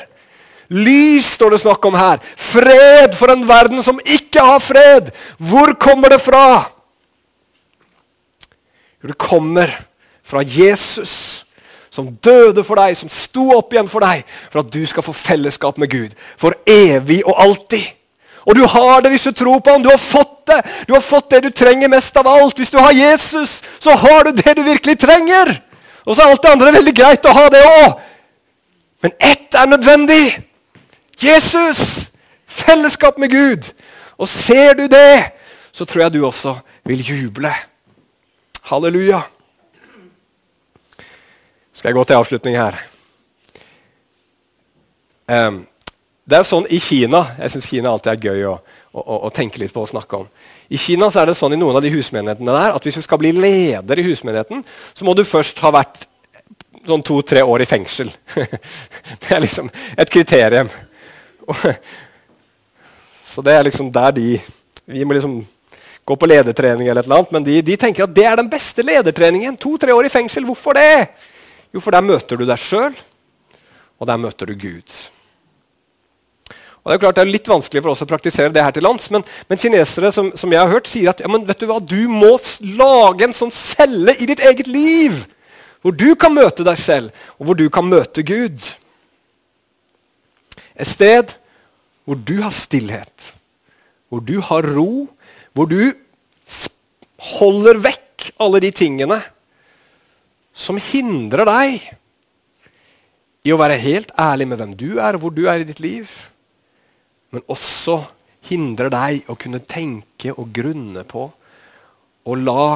Lys 0.73 1.35
står 1.37 1.53
det 1.53 1.65
snakk 1.67 1.85
om 1.85 2.01
her. 2.01 2.23
Fred 2.37 3.13
for 3.19 3.29
en 3.29 3.45
verden 3.45 3.85
som 3.85 4.01
ikke 4.01 4.41
har 4.41 4.63
fred. 4.63 5.13
Hvor 5.37 5.77
kommer 5.77 6.17
det 6.17 6.23
fra? 6.25 6.72
Jo, 9.03 9.09
det 9.09 9.19
kommer 9.19 9.71
fra 10.23 10.43
Jesus 10.47 11.45
som 11.93 12.09
døde 12.25 12.65
for 12.65 12.81
deg, 12.81 12.97
som 12.97 13.11
sto 13.13 13.51
opp 13.59 13.75
igjen 13.75 13.91
for 13.91 14.05
deg, 14.05 14.23
for 14.49 14.63
at 14.63 14.71
du 14.73 14.81
skal 14.89 15.05
få 15.05 15.13
fellesskap 15.13 15.77
med 15.81 15.91
Gud 15.93 16.15
for 16.41 16.57
evig 16.67 17.21
og 17.27 17.37
alltid. 17.43 17.85
Og 18.49 18.57
du 18.57 18.65
har 18.67 19.03
det 19.03 19.13
hvis 19.13 19.27
du 19.29 19.33
tror 19.33 19.61
på 19.63 19.71
ham. 19.71 19.83
Du 19.83 19.91
har 19.91 20.01
fått 20.01 20.47
det. 20.47 20.61
Du 20.89 20.95
har 20.95 21.05
fått 21.05 21.31
det 21.31 21.43
du 21.45 21.51
trenger 21.51 21.91
mest 21.93 22.17
av 22.17 22.27
alt. 22.27 22.57
Hvis 22.59 22.73
du 22.75 22.79
har 22.79 22.91
Jesus, 22.91 23.61
så 23.79 23.95
har 23.95 24.25
du 24.25 24.33
det 24.35 24.57
du 24.57 24.63
virkelig 24.67 24.99
trenger. 24.99 25.53
Og 26.05 26.17
så 26.17 26.25
er 26.25 26.33
alt 26.33 26.43
det 26.43 26.51
andre 26.51 26.73
veldig 26.75 26.95
greit 26.97 27.29
å 27.29 27.37
ha 27.37 27.45
det 27.53 27.61
òg. 27.63 28.01
Men 29.03 29.15
ett 29.21 29.55
er 29.55 29.71
nødvendig. 29.71 30.25
Jesus. 31.23 32.11
Fellesskap 32.47 33.19
med 33.19 33.31
Gud. 33.31 33.71
Og 34.19 34.29
ser 34.29 34.75
du 34.75 34.87
det, 34.91 35.31
så 35.73 35.85
tror 35.85 36.03
jeg 36.03 36.15
du 36.15 36.27
også 36.27 36.57
vil 36.85 37.05
juble. 37.07 37.55
Halleluja 38.71 39.23
skal 41.73 41.91
jeg 41.91 41.97
gå 41.97 42.05
til 42.07 42.19
avslutning 42.21 42.57
her. 42.61 42.77
Um, 45.27 45.63
det 46.29 46.39
er 46.39 46.47
sånn 46.47 46.69
I 46.71 46.79
Kina 46.83 47.25
jeg 47.41 47.55
synes 47.55 47.67
Kina 47.71 47.91
alltid 47.91 48.13
er 48.13 48.27
gøy 48.29 48.45
å, 48.51 48.53
å, 48.93 49.17
å, 49.27 49.31
tenke 49.35 49.59
litt 49.59 49.73
på 49.75 49.83
og 49.83 49.91
snakke 49.91 50.21
om. 50.21 50.29
I 50.71 50.79
Kina 50.79 51.09
så 51.11 51.23
er 51.23 51.33
det 51.33 51.37
sånn 51.39 51.57
i 51.57 51.59
noen 51.59 51.79
av 51.79 51.83
de 51.83 51.91
husmenighetene 51.91 52.55
der 52.55 52.77
at 52.77 52.87
hvis 52.87 53.01
du 53.01 53.03
skal 53.03 53.19
bli 53.23 53.33
leder 53.35 53.99
i 53.99 54.05
husmenigheten, 54.07 54.63
så 54.95 55.09
må 55.09 55.17
du 55.19 55.25
først 55.27 55.59
ha 55.65 55.73
vært 55.75 56.05
sånn 56.87 57.03
to-tre 57.07 57.43
år 57.43 57.65
i 57.65 57.69
fengsel. 57.71 58.13
det 59.23 59.31
er 59.31 59.43
liksom 59.43 59.71
et 59.97 60.13
kriterium. 60.13 60.71
så 63.33 63.43
det 63.43 63.57
er 63.57 63.67
liksom 63.67 63.91
der 63.91 64.15
de 64.15 64.37
Vi 64.87 65.05
må 65.07 65.15
liksom 65.15 65.41
gå 66.05 66.17
på 66.19 66.27
ledertrening, 66.27 66.89
eller 66.91 67.07
et 67.07 67.33
men 67.33 67.45
de, 67.47 67.61
de 67.63 67.77
tenker 67.79 68.05
at 68.05 68.15
det 68.15 68.27
er 68.27 68.37
den 68.37 68.51
beste 68.51 68.83
ledertreningen. 68.83 69.57
To-tre 69.57 69.95
år 69.95 70.09
i 70.09 70.13
fengsel. 70.13 70.45
Hvorfor 70.45 70.75
det? 70.75 71.09
Jo, 71.73 71.81
for 71.81 71.95
der 71.95 72.05
møter 72.05 72.37
du 72.37 72.45
deg 72.45 72.59
sjøl, 72.59 72.95
og 74.01 74.09
der 74.11 74.21
møter 74.21 74.51
du 74.51 74.55
Gud. 74.59 74.97
Og 76.83 76.91
Det 76.91 76.97
er 76.97 77.03
klart 77.05 77.19
det 77.21 77.23
er 77.23 77.31
litt 77.31 77.47
vanskelig 77.49 77.83
for 77.85 77.93
oss 77.93 78.03
å 78.03 78.11
praktisere 78.11 78.51
det 78.51 78.65
her 78.65 78.75
til 78.75 78.83
lands, 78.83 79.07
men, 79.15 79.23
men 79.47 79.61
kinesere 79.61 80.11
som, 80.15 80.33
som, 80.35 80.51
jeg 80.51 80.59
har 80.59 80.73
hørt, 80.73 80.91
sier 80.91 81.13
at 81.13 81.23
ja, 81.23 81.31
men 81.31 81.45
vet 81.47 81.63
du 81.63 81.69
hva, 81.71 81.79
du 81.79 82.11
må 82.11 82.35
lage 82.75 83.29
en 83.29 83.37
sånn 83.37 83.55
celle 83.55 84.17
i 84.19 84.27
ditt 84.27 84.43
eget 84.43 84.67
liv, 84.67 85.21
hvor 85.83 85.95
du 85.95 86.17
kan 86.19 86.35
møte 86.35 86.67
deg 86.67 86.81
selv, 86.83 87.15
og 87.39 87.47
hvor 87.47 87.59
du 87.59 87.69
kan 87.71 87.87
møte 87.87 88.27
Gud. 88.27 88.59
Et 90.75 90.91
sted 90.91 91.37
hvor 92.03 92.19
du 92.19 92.41
har 92.43 92.51
stillhet, 92.55 93.31
hvor 94.11 94.23
du 94.27 94.41
har 94.43 94.67
ro, 94.75 95.07
hvor 95.53 95.69
du 95.69 95.81
holder 97.39 97.81
vekk 97.83 98.33
alle 98.43 98.61
de 98.63 98.71
tingene 98.75 99.19
som 100.53 100.79
hindrer 100.81 101.49
deg 101.49 101.91
i 103.43 103.53
å 103.53 103.59
være 103.59 103.81
helt 103.83 104.13
ærlig 104.21 104.47
med 104.49 104.61
hvem 104.61 104.75
du 104.79 104.89
er, 105.01 105.17
og 105.17 105.25
hvor 105.25 105.35
du 105.35 105.45
er 105.51 105.63
i 105.63 105.67
ditt 105.67 105.81
liv. 105.83 106.11
Men 107.35 107.45
også 107.51 108.03
hindrer 108.49 108.91
deg 108.93 109.31
å 109.31 109.39
kunne 109.39 109.63
tenke 109.65 110.35
og 110.35 110.53
grunne 110.55 111.05
på 111.09 111.29
og 112.23 112.39
la 112.39 112.67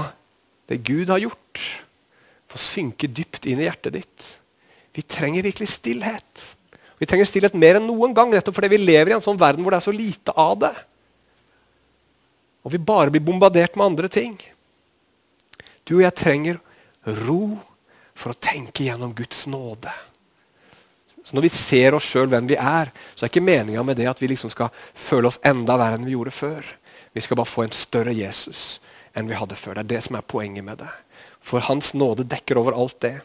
det 0.66 0.80
Gud 0.82 1.10
har 1.12 1.22
gjort, 1.22 1.62
få 2.50 2.58
synke 2.58 3.06
dypt 3.06 3.46
inn 3.46 3.60
i 3.62 3.68
hjertet 3.68 3.94
ditt. 3.94 4.26
Vi 4.96 5.04
trenger 5.06 5.46
virkelig 5.46 5.68
stillhet. 5.70 6.42
Vi 6.98 7.06
trenger 7.06 7.28
stillhet 7.28 7.54
mer 7.58 7.78
enn 7.78 7.86
noen 7.86 8.14
gang, 8.16 8.32
nettopp 8.32 8.56
fordi 8.56 8.72
vi 8.72 8.82
lever 8.82 9.12
i 9.12 9.16
en 9.18 9.22
sånn 9.22 9.38
verden 9.38 9.62
hvor 9.62 9.74
det 9.74 9.78
er 9.78 9.86
så 9.86 9.94
lite 9.94 10.34
av 10.34 10.56
det. 10.64 10.72
Og 12.66 12.74
vi 12.74 12.82
bare 12.82 13.12
blir 13.14 13.22
bombardert 13.22 13.76
med 13.78 13.86
andre 13.86 14.10
ting. 14.10 14.34
Du 15.86 16.00
og 16.00 16.02
jeg 16.02 16.18
trenger 16.18 16.58
ro 17.22 17.54
for 18.18 18.34
å 18.34 18.40
tenke 18.42 18.88
gjennom 18.88 19.14
Guds 19.14 19.44
nåde. 19.46 19.92
Så 21.22 21.34
Når 21.34 21.46
vi 21.46 21.50
ser 21.50 21.94
oss 21.94 22.06
sjøl 22.06 22.28
hvem 22.30 22.46
vi 22.50 22.58
er, 22.58 22.90
så 23.14 23.24
er 23.24 23.30
ikke 23.30 23.42
meninga 23.42 23.82
med 23.86 23.98
det 23.98 24.08
at 24.10 24.20
vi 24.22 24.30
liksom 24.30 24.50
skal 24.50 24.70
føle 24.94 25.30
oss 25.30 25.40
enda 25.46 25.74
verre 25.78 25.98
enn 25.98 26.06
vi 26.06 26.14
gjorde 26.14 26.34
før. 26.34 26.66
Vi 27.14 27.22
skal 27.22 27.38
bare 27.38 27.50
få 27.50 27.64
en 27.66 27.74
større 27.74 28.14
Jesus 28.14 28.80
enn 29.16 29.30
vi 29.30 29.38
hadde 29.38 29.58
før. 29.58 29.78
Det 29.78 29.86
er 29.86 29.92
det 29.96 30.02
som 30.06 30.18
er 30.18 30.26
poenget 30.26 30.66
med 30.66 30.82
det. 30.82 30.92
For 31.42 31.62
Hans 31.66 31.94
nåde 31.94 32.26
dekker 32.26 32.58
over 32.58 32.74
alt 32.78 32.98
det. 33.02 33.16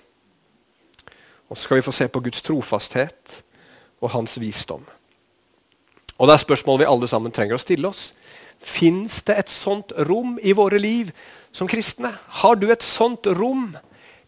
Og 1.50 1.58
så 1.58 1.66
skal 1.66 1.82
vi 1.82 1.86
få 1.86 1.94
se 1.94 2.08
på 2.08 2.22
Guds 2.24 2.42
trofasthet 2.46 3.42
og 4.02 4.14
hans 4.14 4.38
visdom. 4.40 4.86
Og 6.18 6.28
Det 6.28 6.34
er 6.34 6.46
spørsmål 6.46 6.80
vi 6.80 6.90
alle 6.90 7.08
sammen 7.10 7.34
trenger 7.34 7.58
å 7.58 7.62
stille 7.62 7.90
oss. 7.90 8.12
Fins 8.62 9.24
det 9.26 9.38
et 9.42 9.50
sånt 9.50 9.94
rom 10.08 10.36
i 10.42 10.54
våre 10.54 10.78
liv 10.82 11.10
som 11.52 11.70
kristne? 11.70 12.14
Har 12.42 12.60
du 12.62 12.70
et 12.72 12.86
sånt 12.86 13.26
rom, 13.38 13.72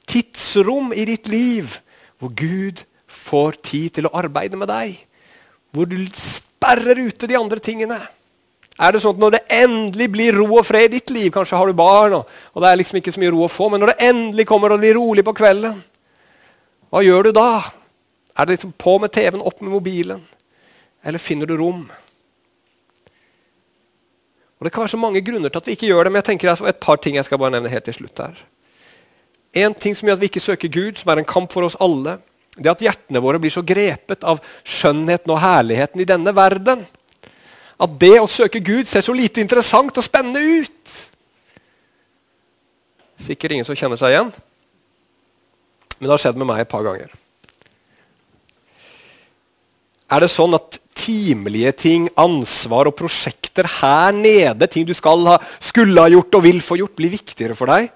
tidsrom 0.09 0.91
i 0.93 1.05
ditt 1.05 1.29
liv, 1.29 1.77
hvor 2.17 2.34
Gud 2.34 2.81
får 3.07 3.59
tid 3.61 3.99
til 3.99 4.09
å 4.09 4.15
arbeide 4.17 4.57
med 4.57 4.71
deg? 4.73 4.97
Hvor 5.73 5.86
du 5.89 5.99
sperrer 6.17 6.97
ute 7.05 7.29
de 7.29 7.38
andre 7.38 7.61
tingene? 7.61 7.99
Er 8.81 8.93
det 8.93 9.03
sånn 9.03 9.13
at 9.13 9.21
Når 9.21 9.36
det 9.36 9.43
endelig 9.53 10.07
blir 10.09 10.34
ro 10.34 10.47
og 10.57 10.65
fred 10.65 10.88
i 10.89 10.97
ditt 10.97 11.11
liv 11.13 11.29
Kanskje 11.34 11.57
har 11.59 11.69
du 11.69 11.77
barn, 11.77 12.15
og, 12.17 12.29
og 12.53 12.63
det 12.63 12.69
er 12.71 12.79
liksom 12.79 12.97
ikke 12.97 13.13
så 13.13 13.21
mye 13.21 13.34
ro 13.36 13.43
å 13.45 13.51
få, 13.51 13.69
men 13.69 13.84
når 13.84 13.93
det 13.93 14.07
endelig 14.09 14.47
kommer 14.49 14.73
og 14.73 14.81
blir 14.81 14.97
rolig 14.97 15.25
på 15.25 15.36
kvelden, 15.38 15.77
hva 16.89 17.01
gjør 17.05 17.29
du 17.29 17.36
da? 17.38 17.61
Er 18.34 18.45
det 18.45 18.57
liksom 18.57 18.73
på 18.77 18.97
med 19.01 19.13
TV-en, 19.13 19.45
opp 19.45 19.61
med 19.61 19.73
mobilen? 19.73 20.21
Eller 21.05 21.21
finner 21.21 21.49
du 21.49 21.55
rom? 21.57 21.84
Og 24.64 24.66
Det 24.66 24.72
kan 24.72 24.86
være 24.86 24.95
så 24.95 24.97
mange 24.97 25.20
grunner 25.20 25.51
til 25.51 25.59
at 25.59 25.66
vi 25.68 25.74
ikke 25.76 25.88
gjør 25.89 26.05
det, 26.07 26.11
men 26.14 26.22
jeg 26.22 26.26
tenker 26.30 26.49
er 26.49 26.68
et 26.70 26.78
par 26.80 26.95
ting 26.95 27.18
jeg 27.18 27.26
skal 27.28 27.38
bare 27.38 27.51
nevne 27.51 27.68
helt 27.68 27.84
til 27.84 27.97
slutt 27.97 28.22
her. 28.24 28.38
En 29.59 29.74
ting 29.76 29.91
som 29.91 30.07
gjør 30.07 30.16
at 30.16 30.22
vi 30.22 30.30
ikke 30.32 30.39
søker 30.39 30.72
Gud, 30.72 30.95
som 30.95 31.11
er 31.11 31.20
en 31.20 31.28
kamp 31.28 31.51
for 31.51 31.68
oss 31.68 31.76
alle, 31.84 32.14
det 32.55 32.70
er 32.70 32.72
at 32.72 32.86
hjertene 32.86 33.20
våre 33.20 33.41
blir 33.43 33.51
så 33.51 33.59
grepet 33.59 34.24
av 34.24 34.39
skjønnheten 34.64 35.36
og 35.36 35.41
herligheten 35.43 35.99
i 35.99 36.07
denne 36.07 36.32
verden. 36.32 36.88
at 37.84 37.99
det 37.99 38.22
å 38.22 38.28
søke 38.28 38.64
Gud 38.64 38.88
ser 38.88 39.01
så 39.01 39.11
lite 39.11 39.41
interessant 39.41 39.97
og 39.97 40.03
spennende 40.03 40.39
ut. 40.39 40.95
Sikkert 43.20 43.51
ingen 43.51 43.68
som 43.68 43.76
kjenner 43.76 43.99
seg 43.99 44.16
igjen. 44.16 44.32
Men 45.99 46.07
det 46.07 46.14
har 46.16 46.24
skjedd 46.24 46.39
med 46.39 46.47
meg 46.47 46.61
et 46.61 46.72
par 46.72 46.88
ganger. 46.88 47.11
Er 50.07 50.24
det 50.24 50.32
sånn 50.32 50.55
at 50.55 50.80
timelige 50.95 51.72
ting, 51.76 52.07
ansvar 52.16 52.88
og 52.88 52.95
prosjekter 52.95 53.43
her 53.62 54.12
nede, 54.12 54.68
ting 54.68 54.86
du 54.88 54.93
ha, 54.93 55.38
skulle 55.60 56.01
ha 56.01 56.10
gjort 56.10 56.36
og 56.36 56.43
vil 56.43 56.62
få 56.62 56.78
gjort, 56.78 56.95
blir 56.95 57.14
viktigere 57.14 57.56
for 57.56 57.70
deg 57.70 57.91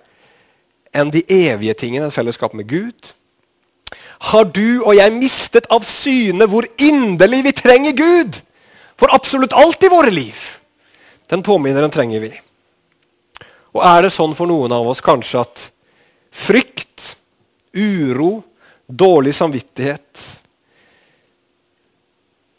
enn 0.98 1.12
de 1.12 1.24
evige 1.30 1.74
tingene, 1.78 2.12
fellesskap 2.12 2.54
med 2.54 2.68
Gud? 2.70 3.12
Har 4.32 4.46
du 4.50 4.82
og 4.84 4.96
jeg 4.98 5.14
mistet 5.14 5.68
av 5.74 5.86
syne 5.86 6.48
hvor 6.50 6.66
inderlig 6.82 7.44
vi 7.46 7.54
trenger 7.56 7.98
Gud? 7.98 8.40
For 8.98 9.14
absolutt 9.14 9.54
alt 9.54 9.84
i 9.86 9.92
våre 9.94 10.10
liv. 10.14 10.38
Den 11.30 11.44
påminneren 11.46 11.94
trenger 11.94 12.24
vi. 12.24 12.32
Og 13.76 13.84
er 13.86 14.08
det 14.08 14.14
sånn 14.16 14.34
for 14.34 14.50
noen 14.50 14.74
av 14.74 14.88
oss 14.90 15.04
kanskje 15.06 15.44
at 15.44 15.68
frykt, 16.34 17.14
uro, 17.78 18.42
dårlig 18.88 19.34
samvittighet 19.36 20.22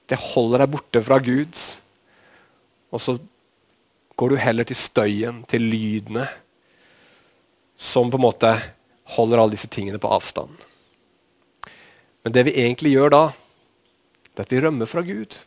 Det 0.09 0.18
holder 0.20 0.62
deg 0.62 0.70
borte 0.72 1.01
fra 1.05 1.18
Gud. 1.20 1.53
Og 2.93 3.03
så 3.03 3.16
går 4.18 4.32
du 4.32 4.36
heller 4.41 4.66
til 4.66 4.78
støyen, 4.78 5.43
til 5.49 5.66
lydene, 5.70 6.26
som 7.78 8.11
på 8.11 8.18
en 8.18 8.26
måte 8.26 8.55
holder 9.16 9.41
alle 9.41 9.55
disse 9.55 9.70
tingene 9.70 10.01
på 10.03 10.11
avstand. 10.11 10.57
Men 12.24 12.34
det 12.34 12.49
vi 12.49 12.57
egentlig 12.61 12.97
gjør 12.97 13.14
da, 13.14 13.22
det 14.34 14.43
er 14.43 14.49
at 14.49 14.55
vi 14.55 14.62
rømmer 14.64 14.91
fra 14.91 15.03
Gud. 15.07 15.39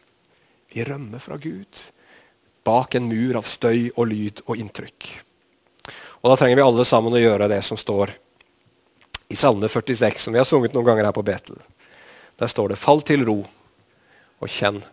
Vi 0.72 0.86
rømmer 0.88 1.20
fra 1.20 1.38
Gud 1.42 1.82
bak 2.64 2.96
en 2.96 3.08
mur 3.10 3.38
av 3.40 3.48
støy 3.50 3.90
og 3.96 4.08
lyd 4.12 4.44
og 4.46 4.60
inntrykk. 4.62 5.08
Og 6.22 6.30
Da 6.30 6.38
trenger 6.38 6.60
vi 6.60 6.66
alle 6.66 6.86
sammen 6.86 7.16
å 7.16 7.22
gjøre 7.22 7.50
det 7.50 7.62
som 7.66 7.80
står 7.80 8.14
i 9.32 9.38
Salme 9.40 9.70
46, 9.72 10.20
som 10.22 10.34
vi 10.34 10.40
har 10.42 10.46
sunget 10.46 10.76
noen 10.76 10.86
ganger 10.86 11.08
her 11.08 11.16
på 11.16 11.26
Betel. 11.26 11.58
Der 12.38 12.48
står 12.48 12.70
det 12.70 12.78
'Fall 12.78 13.02
til 13.02 13.26
ro 13.26 13.46
og 14.42 14.50
kjenn 14.50 14.84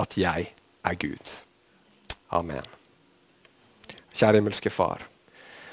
at 0.00 0.16
jeg 0.16 0.52
er 0.84 0.94
Gud'. 0.94 1.51
Amen. 2.32 2.64
Kjære 4.16 4.40
himmelske 4.40 4.70
Far. 4.72 5.04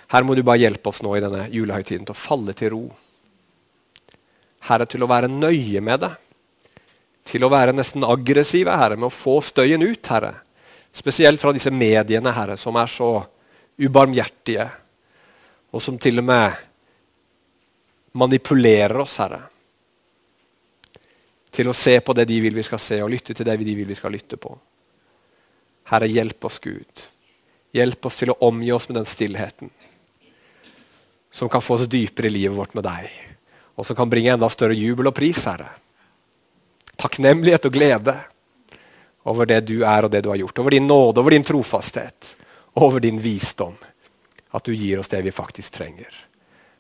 Her 0.10 0.26
må 0.26 0.36
du 0.36 0.42
bare 0.44 0.64
hjelpe 0.64 0.90
oss 0.92 1.04
nå 1.06 1.14
i 1.16 1.22
denne 1.24 1.46
julehøytiden 1.54 2.08
til 2.08 2.16
å 2.16 2.18
falle 2.18 2.56
til 2.58 2.74
ro. 2.74 2.84
Herre, 4.68 4.88
til 4.90 5.06
å 5.06 5.10
være 5.10 5.30
nøye 5.32 5.82
med 5.86 6.04
det. 6.04 6.12
Til 7.30 7.46
å 7.46 7.52
være 7.52 7.76
nesten 7.78 8.04
aggressive 8.08 8.76
Herre, 8.76 8.98
med 8.98 9.08
å 9.08 9.14
få 9.14 9.38
støyen 9.46 9.86
ut. 9.86 10.12
Herre. 10.12 10.34
Spesielt 10.92 11.42
fra 11.42 11.54
disse 11.56 11.72
mediene 11.72 12.34
Herre, 12.34 12.58
som 12.58 12.76
er 12.82 12.90
så 12.92 13.12
ubarmhjertige, 13.80 14.66
og 15.72 15.84
som 15.84 16.00
til 16.02 16.20
og 16.20 16.26
med 16.28 16.66
manipulerer 18.20 18.98
oss, 19.00 19.20
Herre. 19.22 19.44
Til 21.54 21.70
å 21.70 21.78
se 21.78 22.00
på 22.02 22.16
det 22.18 22.26
de 22.30 22.42
vil 22.42 22.58
vi 22.58 22.66
skal 22.66 22.82
se, 22.82 23.00
og 23.04 23.14
lytte 23.14 23.38
til 23.38 23.48
det 23.48 23.56
de 23.62 23.78
vil 23.78 23.88
vi 23.88 23.98
skal 23.98 24.12
lytte 24.18 24.42
på. 24.42 24.58
Herre, 25.90 26.08
hjelp 26.08 26.46
oss, 26.46 26.60
Gud. 26.60 27.06
Hjelp 27.74 28.06
oss 28.06 28.18
til 28.22 28.34
å 28.34 28.40
omgi 28.46 28.72
oss 28.74 28.90
med 28.90 29.00
den 29.02 29.10
stillheten 29.10 29.70
som 31.32 31.50
kan 31.50 31.62
få 31.62 31.76
oss 31.76 31.88
dypere 31.88 32.28
i 32.28 32.30
livet 32.30 32.58
vårt 32.58 32.74
med 32.74 32.84
deg, 32.84 33.10
og 33.78 33.86
som 33.86 33.96
kan 33.96 34.10
bringe 34.10 34.34
enda 34.34 34.50
større 34.50 34.74
jubel 34.74 35.12
og 35.12 35.16
pris, 35.16 35.44
Herre. 35.46 35.70
Takknemlighet 37.00 37.68
og 37.70 37.76
glede 37.76 38.16
over 39.30 39.48
det 39.48 39.62
du 39.70 39.84
er 39.88 40.08
og 40.08 40.12
det 40.12 40.24
du 40.26 40.32
har 40.34 40.42
gjort. 40.42 40.60
Over 40.60 40.76
din 40.76 40.88
nåde, 40.90 41.22
over 41.22 41.36
din 41.36 41.46
trofasthet, 41.46 42.34
over 42.82 43.00
din 43.00 43.22
visdom. 43.22 43.78
At 44.52 44.66
du 44.66 44.74
gir 44.74 45.00
oss 45.00 45.12
det 45.14 45.22
vi 45.22 45.32
faktisk 45.32 45.78
trenger. 45.78 46.10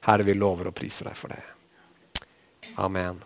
Herre, 0.10 0.26
vi 0.26 0.34
lover 0.34 0.72
og 0.72 0.76
priser 0.76 1.08
deg 1.08 1.18
for 1.20 1.32
det. 1.32 1.44
Amen. 2.82 3.22